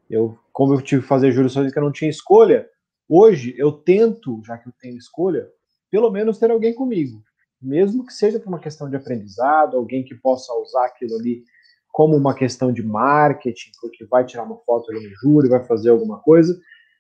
[0.10, 2.68] Eu, como eu tive que fazer júri sozinho, que eu não tinha escolha,
[3.08, 5.48] hoje eu tento, já que eu tenho escolha,
[5.90, 7.22] pelo menos ter alguém comigo.
[7.62, 11.44] Mesmo que seja por uma questão de aprendizado, alguém que possa usar aquilo ali
[11.92, 15.90] como uma questão de marketing, porque vai tirar uma foto ali no júri, vai fazer
[15.90, 16.54] alguma coisa,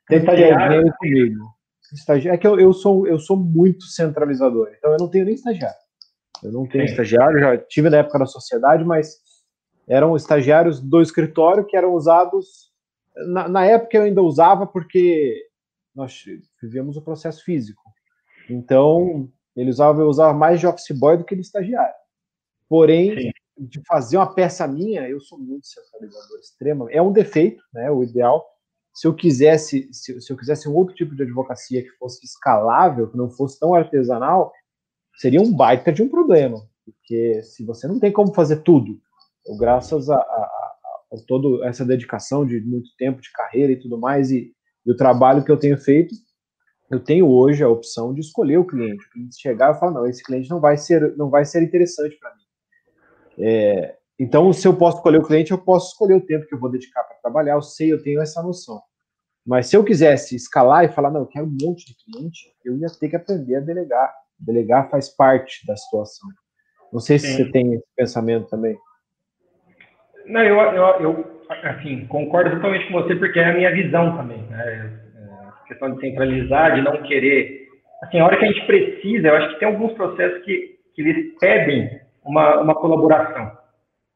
[0.07, 1.56] que ter alguém comigo.
[2.29, 5.77] É que eu, eu, sou, eu sou muito centralizador, então eu não tenho nem estagiário.
[6.43, 6.91] Eu não tenho Sim.
[6.91, 9.17] estagiário, já tive na época da sociedade, mas
[9.87, 12.71] eram estagiários do escritório que eram usados.
[13.29, 15.47] Na, na época eu ainda usava porque
[15.95, 16.23] nós
[16.61, 17.81] vivíamos o processo físico.
[18.49, 21.95] Então, ele usava, eu usava mais de office boy do que de estagiário.
[22.69, 26.89] Porém, Sim de fazer uma peça minha, eu sou muito centralizador extremo.
[26.89, 27.89] É um defeito, né?
[27.89, 28.45] O ideal.
[28.97, 33.07] Se eu quisesse, se, se eu quisesse um outro tipo de advocacia que fosse escalável,
[33.07, 34.51] que não fosse tão artesanal,
[35.17, 38.99] seria um baita de um problema, porque se você não tem como fazer tudo,
[39.59, 40.19] graças a, a,
[41.13, 44.51] a, toda essa dedicação de muito tempo de carreira e tudo mais, e,
[44.83, 46.15] e, o trabalho que eu tenho feito,
[46.89, 49.05] eu tenho hoje a opção de escolher o cliente.
[49.05, 52.17] O cliente chegar e falar, não, esse cliente não vai ser, não vai ser interessante
[52.17, 53.45] para mim.
[53.45, 56.59] É, então, se eu posso escolher o cliente, eu posso escolher o tempo que eu
[56.59, 57.53] vou dedicar para trabalhar.
[57.53, 58.81] Eu sei, eu tenho essa noção.
[59.45, 62.75] Mas se eu quisesse escalar e falar, não, eu quero um monte de cliente, eu
[62.77, 64.13] ia ter que aprender a delegar.
[64.39, 66.27] Delegar faz parte da situação.
[66.91, 67.45] Não sei se Sim.
[67.45, 68.77] você tem esse pensamento também.
[70.25, 74.41] Não, eu, eu, eu assim, concordo totalmente com você, porque é a minha visão também.
[74.47, 75.03] Né?
[75.15, 77.67] É, questão de centralizar, de não querer.
[78.03, 81.01] Assim, a hora que a gente precisa, eu acho que tem alguns processos que, que
[81.01, 83.51] eles pedem uma, uma colaboração,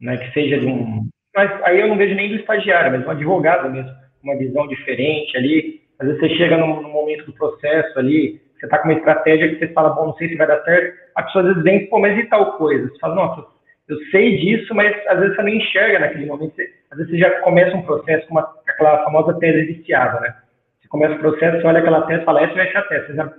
[0.02, 0.18] né?
[0.18, 1.08] que seja de um.
[1.36, 3.92] Mas aí eu não vejo nem do estagiário, mas um advogado mesmo,
[4.24, 5.82] uma visão diferente ali.
[6.00, 9.50] Às vezes você chega no, no momento do processo ali, você está com uma estratégia
[9.50, 10.98] que você fala, bom, não sei se vai dar certo.
[11.16, 12.90] A pessoa às vezes vem, pô, mas e tal coisa?
[12.90, 13.46] Você fala, nossa,
[13.88, 16.56] eu sei disso, mas às vezes você não enxerga naquele momento.
[16.56, 20.36] Você, às vezes você já começa um processo com uma, aquela famosa tese viciada, né?
[20.80, 23.16] Você começa o processo, você olha aquela tese fala, essa vai ser a tese.
[23.16, 23.34] Já,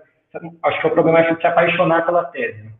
[0.65, 2.63] acho que o problema é se apaixonar pela tese.
[2.63, 2.71] Né?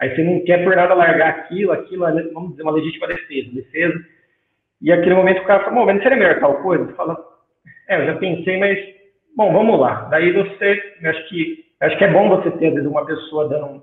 [0.00, 3.94] Aí você não quer por nada largar aquilo, aquilo, vamos dizer, uma legítima defesa, defesa.
[4.80, 6.86] E aquele momento o cara fala, mas não seria melhor tal coisa?
[6.86, 7.22] Você fala,
[7.86, 8.78] é, eu já pensei, mas,
[9.36, 10.08] bom, vamos lá.
[10.10, 13.82] Daí você, acho que, acho que é bom você ter, às vezes, uma pessoa dando,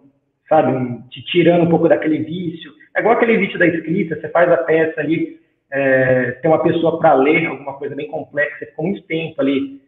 [0.49, 4.28] sabe, um, te tirando um pouco daquele vício, é igual aquele vídeo da escrita, você
[4.30, 5.39] faz a peça ali,
[5.72, 9.80] é, tem uma pessoa para ler alguma coisa bem complexa, você ficou muito tempo ali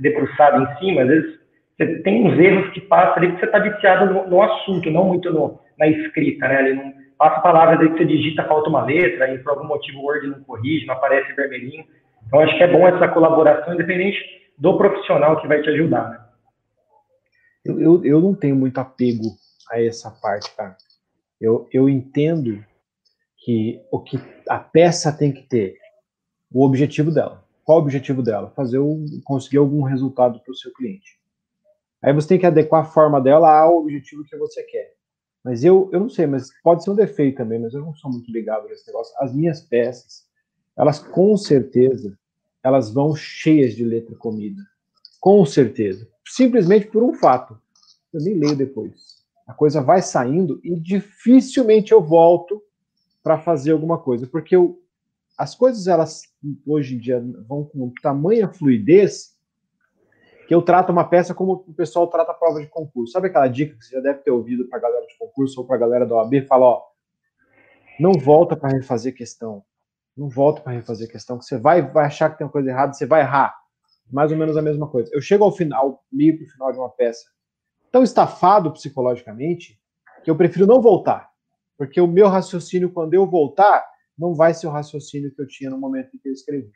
[0.00, 1.45] debruçado em cima, às vezes
[1.76, 5.04] você tem uns erros que passam ali porque você está viciado no, no, assunto, não
[5.04, 6.56] muito no, na escrita, né?
[6.56, 9.98] Ali não passa palavras aí que você digita, falta uma letra, e por algum motivo
[9.98, 11.84] o Word não corrige, não aparece vermelhinho.
[12.26, 14.18] Então acho que é bom essa colaboração, independente
[14.58, 16.20] do profissional que vai te ajudar, né?
[17.64, 19.36] Eu, eu, eu não tenho muito apego
[19.70, 20.76] a essa parte, cara.
[21.40, 22.64] Eu, eu entendo
[23.44, 24.18] que o que
[24.48, 25.76] a peça tem que ter,
[26.52, 27.44] o objetivo dela.
[27.64, 28.50] Qual o objetivo dela?
[28.56, 31.15] Fazer o, conseguir algum resultado para o seu cliente.
[32.02, 34.94] Aí você tem que adequar a forma dela ao objetivo que você quer.
[35.44, 38.10] Mas eu, eu não sei, mas pode ser um defeito também, mas eu não sou
[38.10, 39.14] muito ligado nesse negócio.
[39.18, 40.24] As minhas peças,
[40.76, 42.18] elas com certeza,
[42.62, 44.60] elas vão cheias de letra comida.
[45.20, 46.08] Com certeza.
[46.26, 47.58] Simplesmente por um fato.
[48.12, 49.16] Eu nem leio depois
[49.46, 52.60] a coisa vai saindo e dificilmente eu volto
[53.22, 54.80] para fazer alguma coisa, porque eu,
[55.38, 56.22] as coisas elas
[56.66, 59.35] hoje em dia vão com tamanha fluidez
[60.46, 63.12] que eu trato uma peça como o pessoal trata a prova de concurso.
[63.12, 65.66] Sabe aquela dica que você já deve ter ouvido para a galera de concurso ou
[65.66, 66.46] para a galera da OAB?
[66.46, 66.82] Fala, ó,
[67.98, 69.64] não volta para refazer questão.
[70.16, 72.94] Não volta para refazer questão, que você vai, vai achar que tem uma coisa errada,
[72.94, 73.54] você vai errar.
[74.10, 75.10] Mais ou menos a mesma coisa.
[75.12, 77.26] Eu chego ao final, meio para o final de uma peça,
[77.90, 79.78] tão estafado psicologicamente
[80.24, 81.28] que eu prefiro não voltar.
[81.76, 83.84] Porque o meu raciocínio, quando eu voltar,
[84.16, 86.70] não vai ser o raciocínio que eu tinha no momento em que eu escrevi.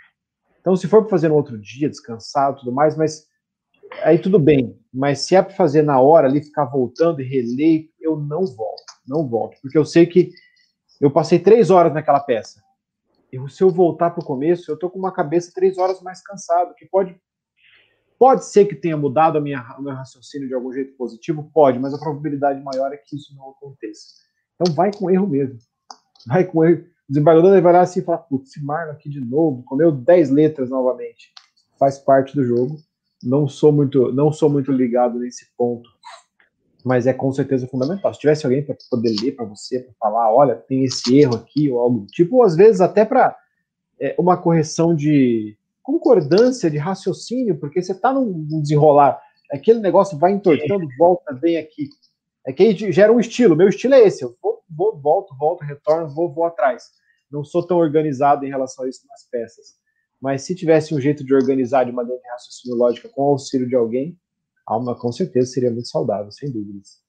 [0.61, 3.30] Então, se for para fazer no outro dia, descansado tudo mais, mas
[4.03, 4.79] aí tudo bem.
[4.93, 8.83] Mas se é para fazer na hora ali, ficar voltando e reler, eu não volto.
[9.07, 9.59] Não volto.
[9.61, 10.31] Porque eu sei que
[11.01, 12.63] eu passei três horas naquela peça.
[13.33, 16.21] E se eu voltar para o começo, eu estou com uma cabeça três horas mais
[16.23, 17.17] cansado, que pode
[18.21, 21.51] Pode ser que tenha mudado a minha, o meu raciocínio de algum jeito positivo?
[21.55, 24.09] Pode, mas a probabilidade maior é que isso não aconteça.
[24.55, 25.57] Então vai com erro mesmo.
[26.27, 26.83] Vai com erro.
[27.09, 30.29] O desembargador vai lá assim e falar, putz, esse Marlon aqui de novo, comeu 10
[30.29, 31.33] letras novamente.
[31.79, 32.77] Faz parte do jogo.
[33.23, 35.89] Não sou muito, não sou muito ligado nesse ponto,
[36.85, 38.13] mas é com certeza fundamental.
[38.15, 41.71] Se tivesse alguém para poder ler para você, para falar, olha, tem esse erro aqui
[41.71, 43.37] ou algo tipo, às vezes até para
[44.01, 45.57] é, uma correção de,
[45.91, 51.89] concordância de raciocínio, porque você está num desenrolar, aquele negócio vai entortando, volta, vem aqui.
[52.47, 53.57] É que gera um estilo.
[53.57, 56.85] Meu estilo é esse: eu vou, vou volto, volto, retorno, vou, vou atrás.
[57.31, 59.80] Não sou tão organizado em relação a isso nas peças.
[60.21, 63.75] Mas se tivesse um jeito de organizar de maneira raciocínio lógica com o auxílio de
[63.75, 64.17] alguém,
[64.67, 67.01] alma com certeza seria muito saudável, sem dúvidas.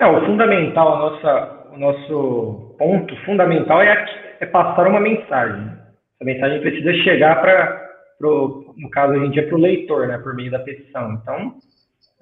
[0.00, 5.72] É, o fundamental, a nossa, o nosso ponto fundamental é, é passar uma mensagem.
[6.20, 7.84] A mensagem precisa chegar para
[8.20, 11.12] no caso, a gente é para o leitor, né, por meio da petição.
[11.14, 11.54] Então,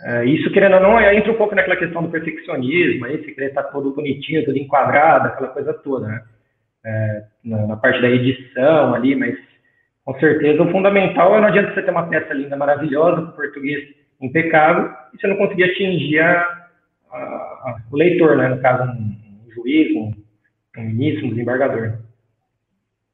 [0.04, 3.64] é, isso, querendo ou não, entra um pouco naquela questão do perfeccionismo, aí, querer estar
[3.64, 6.24] todo bonitinho, tudo enquadrado, aquela coisa toda, né?
[6.84, 9.36] É, na, na, parte da edição ali, mas
[10.04, 13.94] com certeza o fundamental é não adianta você ter uma peça linda, maravilhosa, com português
[14.20, 16.40] impecável, e você não conseguir atingir a,
[17.10, 18.48] a, a, o leitor, né?
[18.48, 20.12] No caso, um, um juiz, um,
[20.78, 21.98] um ministro, um desembargador.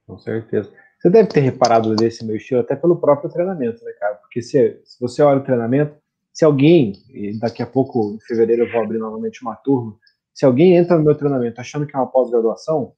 [0.07, 0.72] Com certeza.
[0.99, 4.16] Você deve ter reparado desse meu estilo até pelo próprio treinamento, né, cara?
[4.16, 5.95] Porque se, se você olha o treinamento,
[6.32, 9.97] se alguém, e daqui a pouco, em fevereiro, eu vou abrir novamente uma turma,
[10.34, 12.93] se alguém entra no meu treinamento achando que é uma pós-graduação,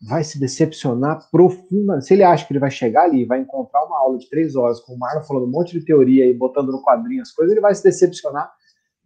[0.00, 2.06] vai se decepcionar profundamente.
[2.06, 4.80] Se ele acha que ele vai chegar ali, vai encontrar uma aula de três horas
[4.80, 7.60] com o Marlon falando um monte de teoria e botando no quadrinho as coisas, ele
[7.60, 8.50] vai se decepcionar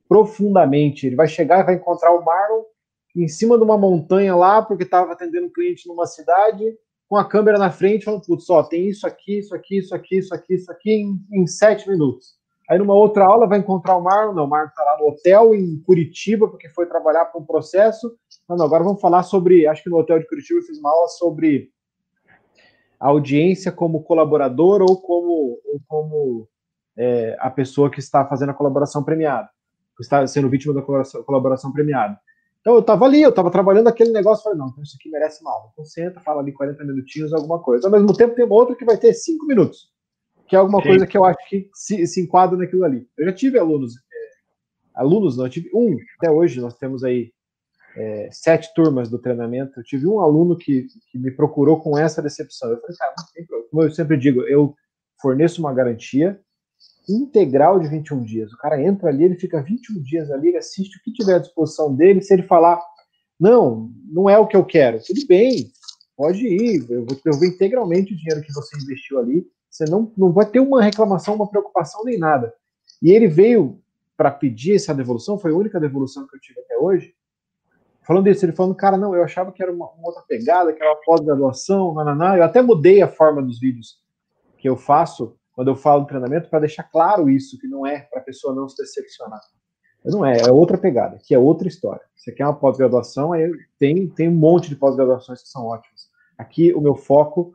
[0.09, 1.07] profundamente.
[1.07, 2.63] Ele vai chegar e vai encontrar o Marlon
[3.17, 6.65] em cima de uma montanha lá, porque estava atendendo um cliente numa cidade,
[7.09, 10.19] com a câmera na frente, falando, putz, só tem isso aqui, isso aqui, isso aqui,
[10.19, 12.42] isso aqui, isso aqui, em, em sete minutos.
[12.73, 15.55] Aí numa outra aula vai encontrar o Marlon, não, o Marlon está lá no hotel
[15.55, 18.17] em Curitiba, porque foi trabalhar para um processo.
[18.49, 20.91] Não, não, agora vamos falar sobre, acho que no hotel de Curitiba eu fiz uma
[20.91, 21.71] aula sobre
[22.99, 26.49] a audiência como colaborador ou como, ou como
[26.97, 29.51] é, a pessoa que está fazendo a colaboração premiada,
[29.95, 32.19] que está sendo vítima da colaboração, colaboração premiada.
[32.63, 35.43] Então eu estava ali, eu estava trabalhando aquele negócio, falei, não, então isso aqui merece
[35.43, 35.69] uma aula.
[35.75, 37.87] Então senta, fala ali 40 minutinhos, alguma coisa.
[37.87, 39.92] Ao mesmo tempo tem outro que vai ter 5 minutos,
[40.53, 40.89] que é alguma Sim.
[40.89, 43.09] coisa que eu acho que se, se enquadra naquilo ali.
[43.17, 47.33] Eu já tive alunos, é, alunos não, eu tive um, até hoje nós temos aí
[47.97, 52.21] é, sete turmas do treinamento, eu tive um aluno que, que me procurou com essa
[52.21, 52.69] decepção.
[52.69, 53.15] Eu falei, cara,
[53.71, 54.75] como eu sempre digo, eu
[55.23, 56.39] forneço uma garantia,
[57.09, 58.53] integral de 21 dias.
[58.53, 61.39] O cara entra ali, ele fica 21 dias ali, ele assiste o que tiver à
[61.39, 62.21] disposição dele.
[62.21, 62.79] Se ele falar,
[63.41, 65.73] não, não é o que eu quero, tudo bem,
[66.15, 69.47] pode ir, eu vou devolver integralmente o dinheiro que você investiu ali.
[69.73, 72.55] Você não, não vai ter uma reclamação, uma preocupação nem nada.
[73.01, 73.81] E ele veio
[74.17, 77.15] para pedir essa devolução, foi a única devolução que eu tive até hoje.
[78.03, 80.83] Falando isso, ele falando, cara, não, eu achava que era uma, uma outra pegada, que
[80.83, 82.37] era uma pós-graduação, nananá.
[82.37, 83.99] Eu até mudei a forma dos vídeos
[84.59, 88.21] que eu faço quando eu falo treinamento, para deixar claro isso, que não é para
[88.21, 89.41] a pessoa não se decepcionar.
[90.05, 92.03] Não é, é outra pegada, que é outra história.
[92.17, 96.11] Você quer uma pós-graduação, aí tem, tem um monte de pós-graduações que são ótimas.
[96.37, 97.53] Aqui o meu foco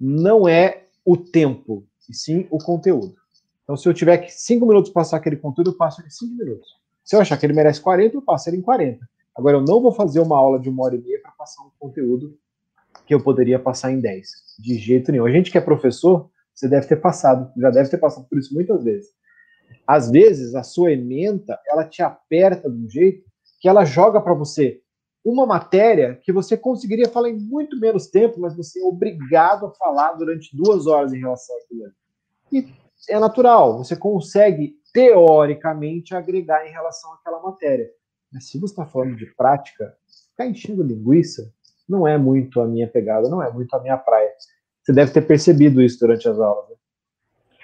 [0.00, 3.16] não é o tempo, e sim o conteúdo.
[3.64, 6.68] Então, se eu tiver que cinco minutos passar aquele conteúdo, eu passo em cinco minutos.
[7.04, 9.04] Se eu achar que ele merece 40, eu passo ele em 40.
[9.36, 11.70] Agora, eu não vou fazer uma aula de uma hora e meia para passar um
[11.80, 12.38] conteúdo
[13.04, 14.28] que eu poderia passar em 10.
[14.60, 15.26] De jeito nenhum.
[15.26, 18.54] A gente que é professor, você deve ter passado, já deve ter passado por isso
[18.54, 19.10] muitas vezes.
[19.84, 23.24] Às vezes, a sua ementa, ela te aperta de um jeito
[23.60, 24.80] que ela joga para você
[25.24, 29.74] uma matéria que você conseguiria falar em muito menos tempo, mas você é obrigado a
[29.74, 31.92] falar durante duas horas em relação àquilo.
[32.52, 32.66] E
[33.08, 37.88] é natural, você consegue, teoricamente, agregar em relação àquela matéria.
[38.32, 39.94] Mas se você está falando de prática,
[40.30, 41.52] ficar enchendo linguiça
[41.88, 44.30] não é muito a minha pegada, não é muito a minha praia.
[44.82, 46.70] Você deve ter percebido isso durante as aulas.
[46.70, 46.76] Né?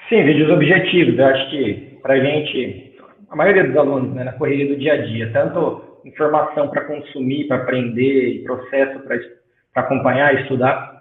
[0.09, 1.19] Sim, vídeos objetivos.
[1.19, 2.99] Eu acho que para a gente,
[3.29, 7.49] a maioria dos alunos, né, na correria do dia a dia, tanto informação para consumir,
[7.49, 10.97] para aprender, processo para acompanhar, estudar,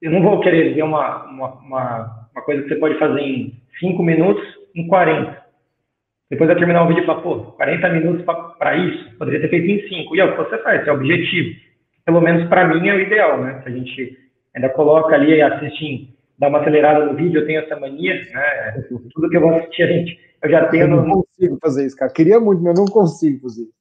[0.00, 4.02] eu não vou querer ver uma, uma, uma, coisa que você pode fazer em 5
[4.02, 4.42] minutos,
[4.74, 5.38] em 40.
[6.30, 8.24] Depois vai terminar o vídeo e falar, pô, 40 minutos
[8.58, 10.16] para isso, poderia ter feito em 5.
[10.16, 11.54] E é o que você faz, é o objetivo.
[12.06, 13.60] Pelo menos para mim é o ideal, né?
[13.62, 14.18] Se a gente
[14.54, 18.84] ainda coloca ali e assiste, dá uma acelerada no vídeo, eu tenho essa mania, né?
[19.12, 20.84] Tudo que eu vou assistir, a gente, eu já tenho.
[20.84, 21.24] Eu não no...
[21.24, 22.12] consigo fazer isso, cara.
[22.12, 23.79] Queria muito, mas não consigo fazer isso.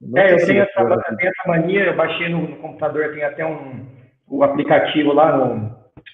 [0.00, 3.24] Não é, eu tenho essa, eu tenho essa mania, eu baixei no, no computador, tem
[3.24, 3.86] até um
[4.30, 5.54] o aplicativo lá, no,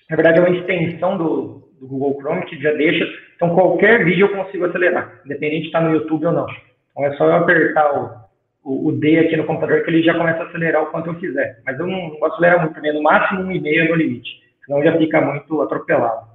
[0.08, 3.04] na verdade é uma extensão do, do Google Chrome que já deixa,
[3.34, 6.46] então qualquer vídeo eu consigo acelerar, independente de estar no YouTube ou não.
[6.92, 8.10] Então é só eu apertar o,
[8.62, 11.16] o, o, D aqui no computador que ele já começa a acelerar o quanto eu
[11.16, 11.60] quiser.
[11.66, 14.30] Mas eu não, não acelerar muito também, no máximo um e meio no limite.
[14.64, 16.28] Senão já fica muito atropelado.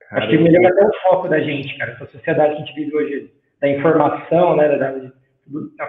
[0.00, 0.26] Caramba.
[0.26, 1.92] Acho que melhora até o foco da gente, cara.
[1.92, 5.12] Essa sociedade que a gente vive hoje, da informação, né, da, da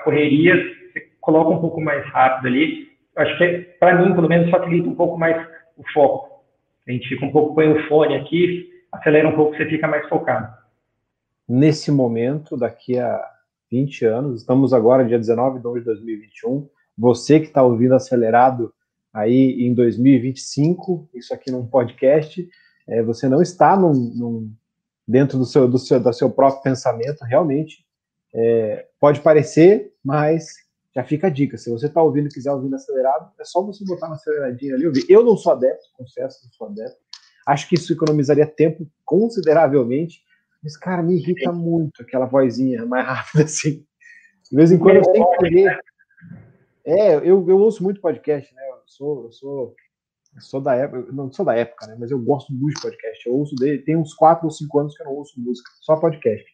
[0.04, 0.56] correria,
[0.92, 2.90] você coloca um pouco mais rápido ali.
[3.16, 5.36] Acho que, para mim, pelo menos, facilita um pouco mais
[5.78, 6.44] o foco.
[6.88, 10.08] A gente fica um pouco, põe o fone aqui, acelera um pouco, você fica mais
[10.10, 10.52] focado.
[11.48, 13.22] Nesse momento, daqui a
[13.72, 14.42] 20 anos.
[14.42, 16.68] Estamos agora, dia 19 de 2 de 2021.
[16.98, 18.74] Você que está ouvindo acelerado
[19.14, 22.48] aí em 2025, isso aqui num podcast,
[22.88, 24.54] é, você não está num, num,
[25.08, 27.86] dentro do seu, do, seu, do seu próprio pensamento, realmente.
[28.34, 30.48] É, pode parecer, mas
[30.96, 31.58] já fica a dica.
[31.58, 34.88] Se você está ouvindo e quiser ouvir acelerado, é só você botar na aceleradinha ali
[34.88, 35.06] ouvir.
[35.10, 36.98] Eu não sou adepto, confesso, não sou adepto.
[37.48, 40.22] Acho que isso economizaria tempo consideravelmente
[40.64, 43.86] mas, cara, me irrita muito aquela vozinha mais rápida assim.
[44.50, 45.80] De vez em quando eu tenho que querer.
[46.84, 48.62] É, eu, eu ouço muito podcast, né?
[48.70, 49.76] Eu sou, eu sou,
[50.36, 51.96] eu sou da época, não sou da época, né?
[52.00, 53.28] Mas eu gosto muito de podcast.
[53.28, 55.96] Eu ouço dele, tem uns 4 ou 5 anos que eu não ouço música, só
[55.96, 56.46] podcast.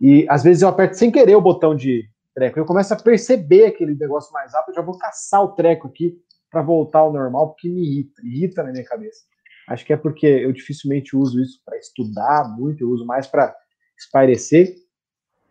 [0.00, 2.58] E às vezes eu aperto sem querer o botão de treco.
[2.58, 6.18] Eu começo a perceber aquele negócio mais rápido, já vou caçar o treco aqui
[6.50, 9.20] para voltar ao normal, porque me irrita, irrita na minha cabeça.
[9.68, 13.54] Acho que é porque eu dificilmente uso isso para estudar muito, eu uso mais para
[13.96, 14.74] espairecer.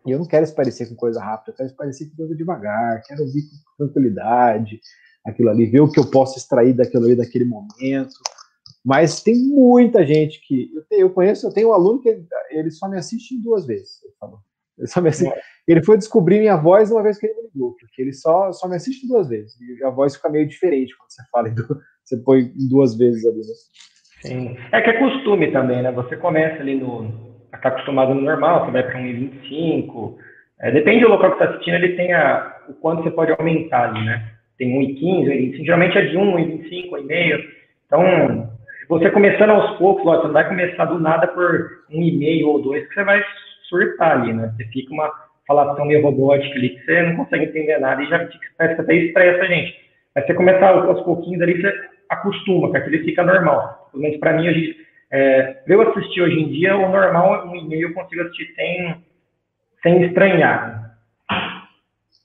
[0.06, 3.22] E eu não quero espairecer com coisa rápida, eu quero espairecer com coisa devagar, quero
[3.22, 4.80] ouvir com tranquilidade.
[5.24, 8.14] aquilo ali, ver o que eu posso extrair daquilo ali, daquele momento.
[8.84, 10.70] Mas tem muita gente que.
[10.74, 13.66] Eu, tenho, eu conheço, eu tenho um aluno que ele, ele só me assiste duas
[13.66, 14.02] vezes.
[14.02, 14.38] Ele, falou.
[14.78, 15.32] ele só me assiste.
[15.68, 18.66] Ele foi descobrir minha voz uma vez que ele me ligou, porque ele só, só
[18.68, 19.54] me assiste duas vezes.
[19.60, 21.54] E a voz fica meio diferente quando você fala,
[22.02, 23.38] você põe duas vezes ali.
[23.38, 23.54] Né?
[24.22, 24.56] Sim.
[24.72, 25.92] É que é costume também, né?
[25.92, 27.30] Você começa ali no.
[27.54, 30.16] Está acostumado no normal, você vai para 1,25.
[30.60, 33.32] É, depende do local que você está assistindo, ele tem a, o quanto você pode
[33.32, 34.30] aumentar ali, né?
[34.56, 35.64] Tem 1,15, 1,25.
[35.64, 37.44] Geralmente é de 1, 1,25, 1,5.
[37.86, 38.49] Então,
[38.90, 42.88] você começando aos poucos, ó, você não vai começar do nada por 1,5 ou 2,
[42.88, 43.22] que você vai
[43.68, 44.52] surtar ali, né?
[44.56, 45.08] Você fica uma
[45.46, 48.28] falação meio robótica ali, que você não consegue entender nada e já
[48.58, 49.76] parece até estressa a gente.
[50.12, 51.72] Mas você começar aos pouquinhos ali, você
[52.08, 53.88] acostuma, que aquilo fica normal.
[53.92, 54.76] Pelo menos para mim, hoje,
[55.12, 59.04] é, eu assistir hoje em dia, o normal, um e-mail eu consigo assistir sem,
[59.84, 60.98] sem estranhar.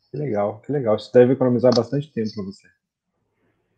[0.10, 0.96] Que legal, que legal.
[0.96, 2.68] Isso deve economizar bastante tempo para você.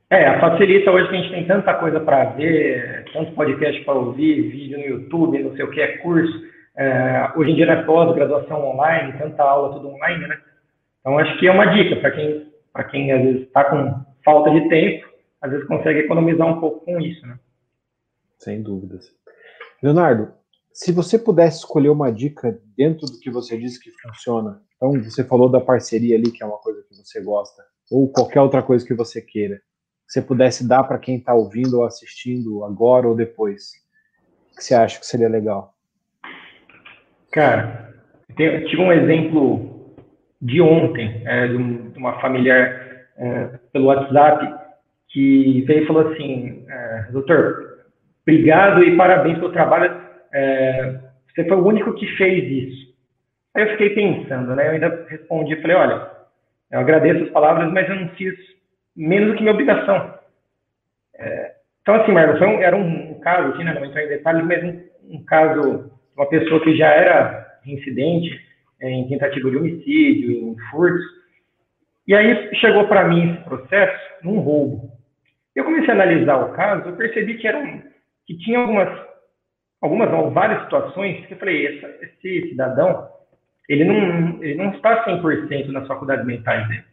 [0.09, 4.49] É, facilita hoje que a gente tem tanta coisa para ver, tanto podcast para ouvir,
[4.49, 6.33] vídeo no YouTube, não sei o que, é curso.
[6.77, 10.39] É, hoje em dia é pós-graduação online, tanta aula, tudo online, né?
[11.01, 12.49] Então acho que é uma dica para quem,
[12.89, 15.05] quem às vezes está com falta de tempo,
[15.41, 17.37] às vezes consegue economizar um pouco com isso, né?
[18.37, 19.11] Sem dúvidas.
[19.83, 20.31] Leonardo,
[20.71, 25.23] se você pudesse escolher uma dica dentro do que você disse que funciona, então você
[25.25, 28.85] falou da parceria ali, que é uma coisa que você gosta, ou qualquer outra coisa
[28.85, 29.59] que você queira,
[30.07, 33.73] você pudesse dar para quem está ouvindo ou assistindo agora ou depois,
[34.53, 35.73] o que você acha que seria legal?
[37.31, 37.93] Cara,
[38.39, 39.95] eu tive um exemplo
[40.41, 41.55] de ontem, é, de,
[41.97, 44.55] uma familiar é, pelo WhatsApp,
[45.09, 47.85] que veio e falou assim, é, doutor,
[48.21, 50.01] obrigado e parabéns pelo trabalho,
[50.33, 50.99] é,
[51.33, 52.95] você foi o único que fez isso.
[53.55, 56.11] Aí eu fiquei pensando, né, eu ainda respondi, falei, olha,
[56.71, 58.35] eu agradeço as palavras, mas eu não fiz
[58.97, 60.17] menos do que minha obrigação.
[61.15, 64.45] É, então, assim, Marlon, um, era um, caso, aqui, né, não vou entrar em detalhes,
[64.45, 68.41] mas um, um caso uma pessoa que já era reincidente
[68.81, 71.05] é, em tentativa de homicídio, em furtos,
[72.07, 74.91] e aí chegou para mim esse processo num roubo.
[75.55, 77.81] Eu comecei a analisar o caso, eu percebi que, era um,
[78.25, 78.89] que tinha algumas,
[79.81, 83.09] algumas não, várias situações que eu falei, essa, esse cidadão,
[83.69, 86.83] ele não, ele não está 100% nas faculdades mentais dele.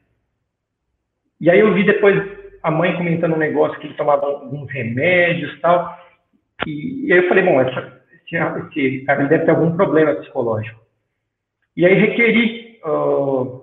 [1.41, 2.17] E aí eu vi depois
[2.63, 5.99] a mãe comentando um negócio que ele tomava alguns remédios tal,
[6.67, 10.81] e, aí eu falei, bom, essa, esse, esse cara deve ter algum problema psicológico.
[11.77, 13.63] E aí requeri uh,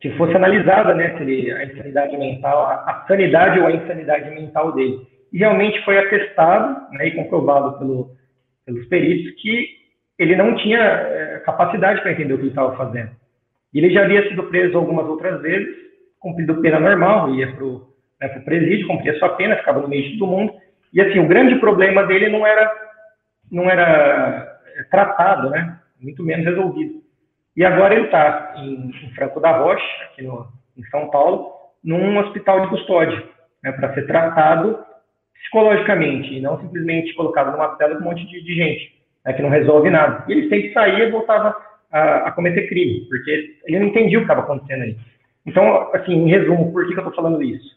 [0.00, 5.06] que fosse analisada né, a insanidade mental, a, a, sanidade ou a insanidade mental dele.
[5.32, 8.10] E realmente foi atestado né, e comprovado pelo,
[8.64, 9.68] pelos peritos que
[10.18, 13.10] ele não tinha é, capacidade para entender o que ele estava fazendo.
[13.74, 15.74] Ele já havia sido preso algumas outras vezes,
[16.24, 17.86] cumprido pena normal, ia para o
[18.18, 20.54] né, presídio, cumpria sua pena, ficava no meio de todo mundo.
[20.90, 22.72] E assim, o grande problema dele não era,
[23.52, 27.02] não era é, tratado, né, muito menos resolvido.
[27.54, 31.52] E agora ele está em, em, Franco da Rocha, aqui no, em São Paulo,
[31.84, 33.22] num hospital de custódia,
[33.62, 34.82] né, para ser tratado
[35.34, 38.94] psicologicamente e não simplesmente colocado numa cela com um monte de, de gente,
[39.26, 40.24] né, que não resolve nada.
[40.26, 41.54] E ele sempre saía e voltava
[41.92, 44.98] a, a, cometer crime, porque ele não entendia o que estava acontecendo ali.
[45.46, 47.74] Então, assim, em resumo, por que, que eu estou falando isso?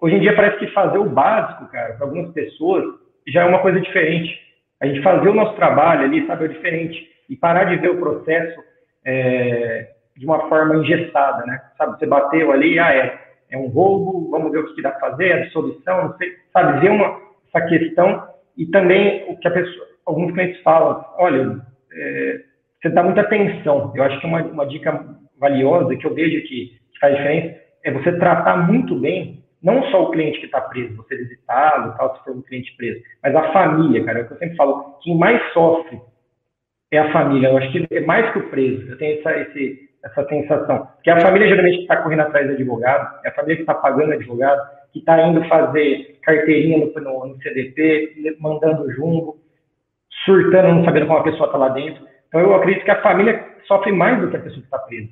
[0.00, 2.84] Hoje em dia parece que fazer o básico, cara, para algumas pessoas
[3.28, 4.38] já é uma coisa diferente.
[4.80, 7.08] A gente fazer o nosso trabalho ali, sabe, é diferente.
[7.28, 8.60] E parar de ver o processo
[9.04, 11.60] é, de uma forma engessada, né?
[11.76, 13.18] Sabe, você bateu ali, ah, é,
[13.50, 16.80] é um roubo, vamos ver o que dá para fazer, a dissolução, não sei, sabe,
[16.80, 21.60] ver uma, essa questão e também o que a pessoa, alguns clientes falam, olha,
[21.92, 22.40] é,
[22.80, 25.04] você dá muita atenção, eu acho que uma, uma dica
[25.38, 30.04] valiosa que eu vejo que, que faz diferença é você tratar muito bem não só
[30.04, 33.52] o cliente que está preso, você visitá-lo, tal, se for um cliente preso, mas a
[33.52, 36.00] família, cara, é o que eu sempre falo, quem mais sofre
[36.90, 37.48] é a família.
[37.48, 38.88] Eu acho que é mais que o preso.
[38.88, 40.88] Eu tenho essa, esse, essa sensação.
[41.02, 44.12] Que a família geralmente está correndo atrás do advogado, é a família que está pagando
[44.12, 44.60] advogado,
[44.92, 49.38] que está indo fazer carteirinha no, no, no, CDP, mandando jumbo,
[50.24, 52.06] surtando, não sabendo como a pessoa está lá dentro.
[52.28, 55.08] Então eu acredito que a família sofre mais do que a pessoa que está presa.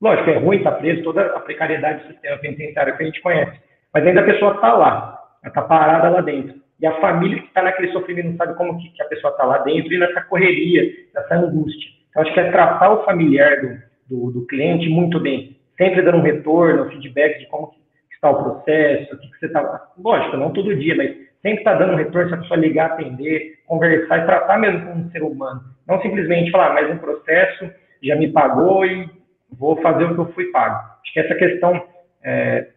[0.00, 3.20] Lógico, é ruim estar tá preso, toda a precariedade do sistema penitenciário que a gente
[3.22, 3.60] conhece.
[3.92, 7.62] Mas ainda a pessoa está lá, está parada lá dentro e a família que está
[7.62, 10.82] naquele sofrimento não sabe como que, que a pessoa está lá dentro e nessa correria,
[11.14, 11.90] nessa angústia.
[12.10, 13.78] Então, acho que é tratar o familiar do,
[14.08, 17.72] do, do cliente muito bem, sempre dando um retorno, um feedback de como
[18.12, 19.88] está o processo, o que, que você está...
[19.98, 23.58] Lógico, não todo dia, mas sempre está dando um retorno, se a pessoa ligar, atender,
[23.66, 25.62] conversar e tratar mesmo como um ser humano.
[25.86, 27.70] Não simplesmente falar, ah, mais um processo,
[28.02, 29.08] já me pagou e
[29.52, 30.76] vou fazer o que eu fui pago.
[31.02, 31.82] Acho que essa questão
[32.24, 32.68] é,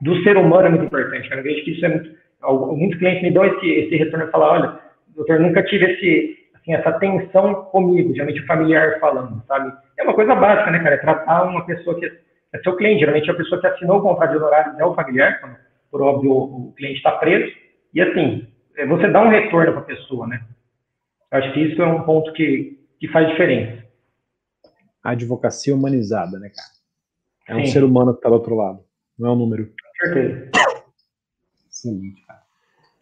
[0.00, 1.30] do ser humano é muito importante.
[1.30, 2.22] Eu vejo que isso é muito.
[2.76, 4.78] Muitos clientes me dão esse, esse retorno e falam: olha,
[5.14, 9.72] doutor, nunca tive esse, assim, essa tensão comigo, geralmente o familiar falando, sabe?
[9.98, 10.96] É uma coisa básica, né, cara?
[10.96, 12.06] É tratar uma pessoa que
[12.52, 14.94] é seu cliente, geralmente é a pessoa que assinou o contrato de honorários é o
[14.94, 15.56] familiar, quando,
[15.90, 17.52] por óbvio o cliente está preso,
[17.94, 18.46] e assim,
[18.76, 20.40] é, você dá um retorno para a pessoa, né?
[21.30, 23.82] Eu acho que isso é um ponto que, que faz diferença.
[25.02, 26.68] A advocacia humanizada, né, cara?
[27.48, 27.72] É um Sim.
[27.72, 28.84] ser humano que está do outro lado,
[29.18, 29.72] não é um número.
[30.00, 30.50] Certeza.
[31.68, 32.42] Excelente, cara.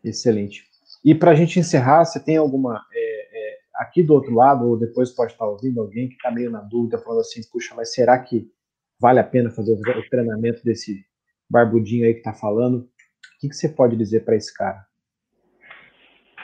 [0.02, 0.64] Excelente.
[1.04, 2.84] E para a gente encerrar, você tem alguma.
[2.92, 6.50] É, é, aqui do outro lado, ou depois pode estar ouvindo alguém que está meio
[6.50, 8.50] na dúvida, falando assim: puxa, mas será que
[8.98, 11.04] vale a pena fazer o treinamento desse
[11.48, 12.78] barbudinho aí que está falando?
[12.80, 14.86] O que, que você pode dizer para esse cara?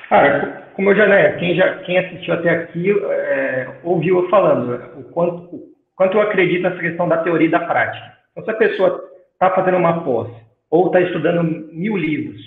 [0.09, 4.79] Cara, como eu já, né, quem, já, quem assistiu até aqui é, ouviu eu falando
[4.79, 8.13] né, o quanto, o quanto eu acredito nessa questão da teoria e da prática.
[8.31, 10.31] Então, se a pessoa está fazendo uma pós
[10.71, 11.43] ou está estudando
[11.73, 12.41] mil livros,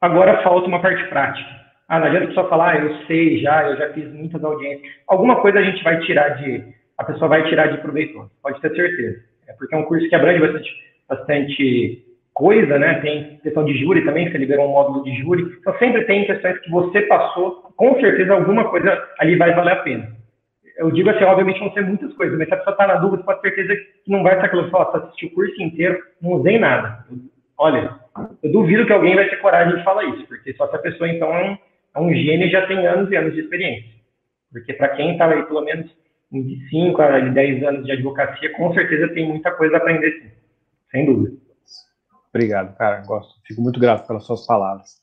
[0.00, 1.48] agora falta uma parte prática.
[1.88, 4.92] Ah, não adianta só falar, ah, eu sei já, eu já fiz muitas audiências.
[5.06, 6.62] Alguma coisa a gente vai tirar de,
[6.98, 9.22] a pessoa vai tirar de proveito, pode ter certeza.
[9.46, 10.70] É porque é um curso que abrange bastante,
[11.08, 12.07] bastante
[12.38, 13.00] coisa, né?
[13.00, 15.42] Tem questão de júri também, você liberou um módulo de júri.
[15.58, 19.82] Então sempre tem questões que você passou, com certeza alguma coisa ali vai valer a
[19.82, 20.16] pena.
[20.76, 23.24] Eu digo assim, obviamente vão ser muitas coisas, mas se a pessoa está na dúvida,
[23.24, 26.56] pode ter certeza que não vai aquela pessoa, você assistiu o curso inteiro, não usei
[26.60, 27.04] nada.
[27.58, 27.96] Olha,
[28.40, 31.08] eu duvido que alguém vai ter coragem de falar isso, porque só se a pessoa
[31.08, 31.58] então é um,
[31.96, 33.90] é um gênio e já tem anos e anos de experiência.
[34.52, 35.90] Porque para quem está aí pelo menos
[36.30, 40.30] de 5 a 10 anos de advocacia, com certeza tem muita coisa a aprender sim,
[40.92, 41.47] sem dúvida.
[42.38, 43.04] Obrigado, cara.
[43.04, 43.34] Gosto.
[43.44, 45.00] Fico muito grato pelas suas palavras.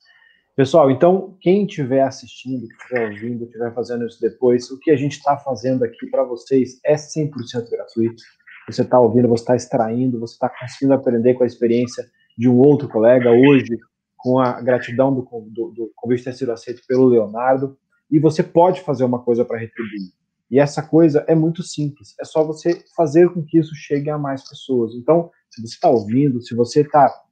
[0.56, 4.96] Pessoal, então, quem estiver assistindo, que estiver ouvindo, estiver fazendo isso depois, o que a
[4.96, 8.24] gente está fazendo aqui para vocês é 100% gratuito.
[8.70, 12.06] Você está ouvindo, você está extraindo, você está conseguindo aprender com a experiência
[12.38, 13.78] de um outro colega hoje,
[14.16, 17.78] com a gratidão do, do, do convite ter sido aceito pelo Leonardo,
[18.10, 20.14] e você pode fazer uma coisa para retribuir.
[20.50, 24.18] E essa coisa é muito simples, é só você fazer com que isso chegue a
[24.18, 24.94] mais pessoas.
[24.96, 27.25] Então, se você está ouvindo, se você está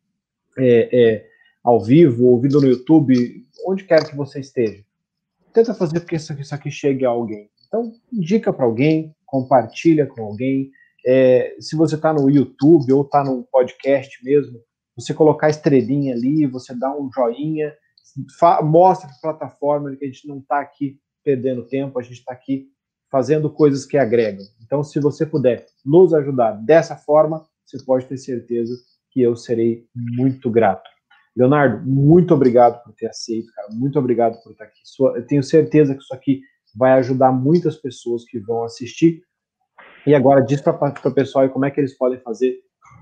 [0.57, 1.25] é, é,
[1.63, 4.83] ao vivo, ouvindo no YouTube, onde quer que você esteja,
[5.53, 7.49] tenta fazer com que isso, isso aqui chegue a alguém.
[7.67, 10.71] Então, indica para alguém, compartilha com alguém.
[11.05, 14.59] É, se você está no YouTube ou está no podcast mesmo,
[14.95, 17.73] você colocar estrelinha ali, você dá um joinha,
[18.63, 22.33] mostra para a plataforma que a gente não está aqui perdendo tempo, a gente está
[22.33, 22.67] aqui
[23.09, 24.45] fazendo coisas que agregam.
[24.63, 28.73] Então, se você puder nos ajudar dessa forma, você pode ter certeza
[29.13, 30.89] que eu serei muito grato.
[31.35, 33.67] Leonardo, muito obrigado por ter aceito, cara.
[33.71, 34.79] Muito obrigado por estar aqui.
[34.99, 36.41] Eu tenho certeza que isso aqui
[36.75, 39.21] vai ajudar muitas pessoas que vão assistir.
[40.05, 42.55] E agora diz para o pessoal como é que eles podem fazer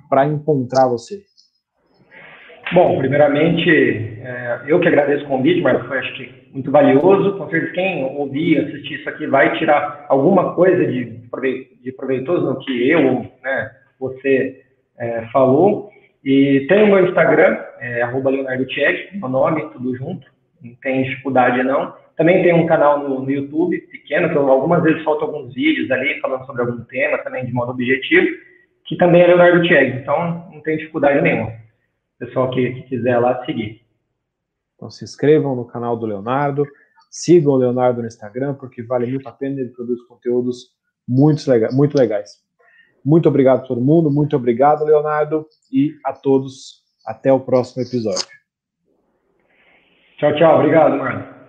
[0.10, 1.24] para encontrar você.
[2.74, 7.38] Bom, primeiramente, é, eu que agradeço o convite, mas foi acho que muito valioso.
[7.38, 11.22] Com certeza, quem ouvir, assistir isso aqui vai tirar alguma coisa de,
[11.84, 14.64] de proveitoso no que eu, né, você
[14.98, 15.90] é, falou.
[16.24, 20.28] E tem o meu Instagram, é, Leonardo Tchek, meu nome, tudo junto,
[20.62, 21.96] não tem dificuldade não.
[22.16, 25.90] Também tem um canal no, no, YouTube, pequeno, que eu algumas vezes solto alguns vídeos
[25.90, 28.28] ali falando sobre algum tema, também de modo objetivo,
[28.86, 31.54] que também é Leonardo Tchek, então não tem dificuldade nenhuma.
[32.20, 33.82] Pessoal que, que quiser lá seguir.
[34.76, 36.68] Então se inscrevam no canal do Leonardo,
[37.10, 40.70] sigam o Leonardo no Instagram, porque vale muito a pena, ele produz conteúdos
[41.08, 42.44] muito, lega muito legais.
[43.04, 46.82] Muito obrigado a todo mundo, muito obrigado, Leonardo, e a todos.
[47.06, 48.28] Até o próximo episódio.
[50.18, 50.60] Tchau, tchau.
[50.60, 51.41] Obrigado, Marlon.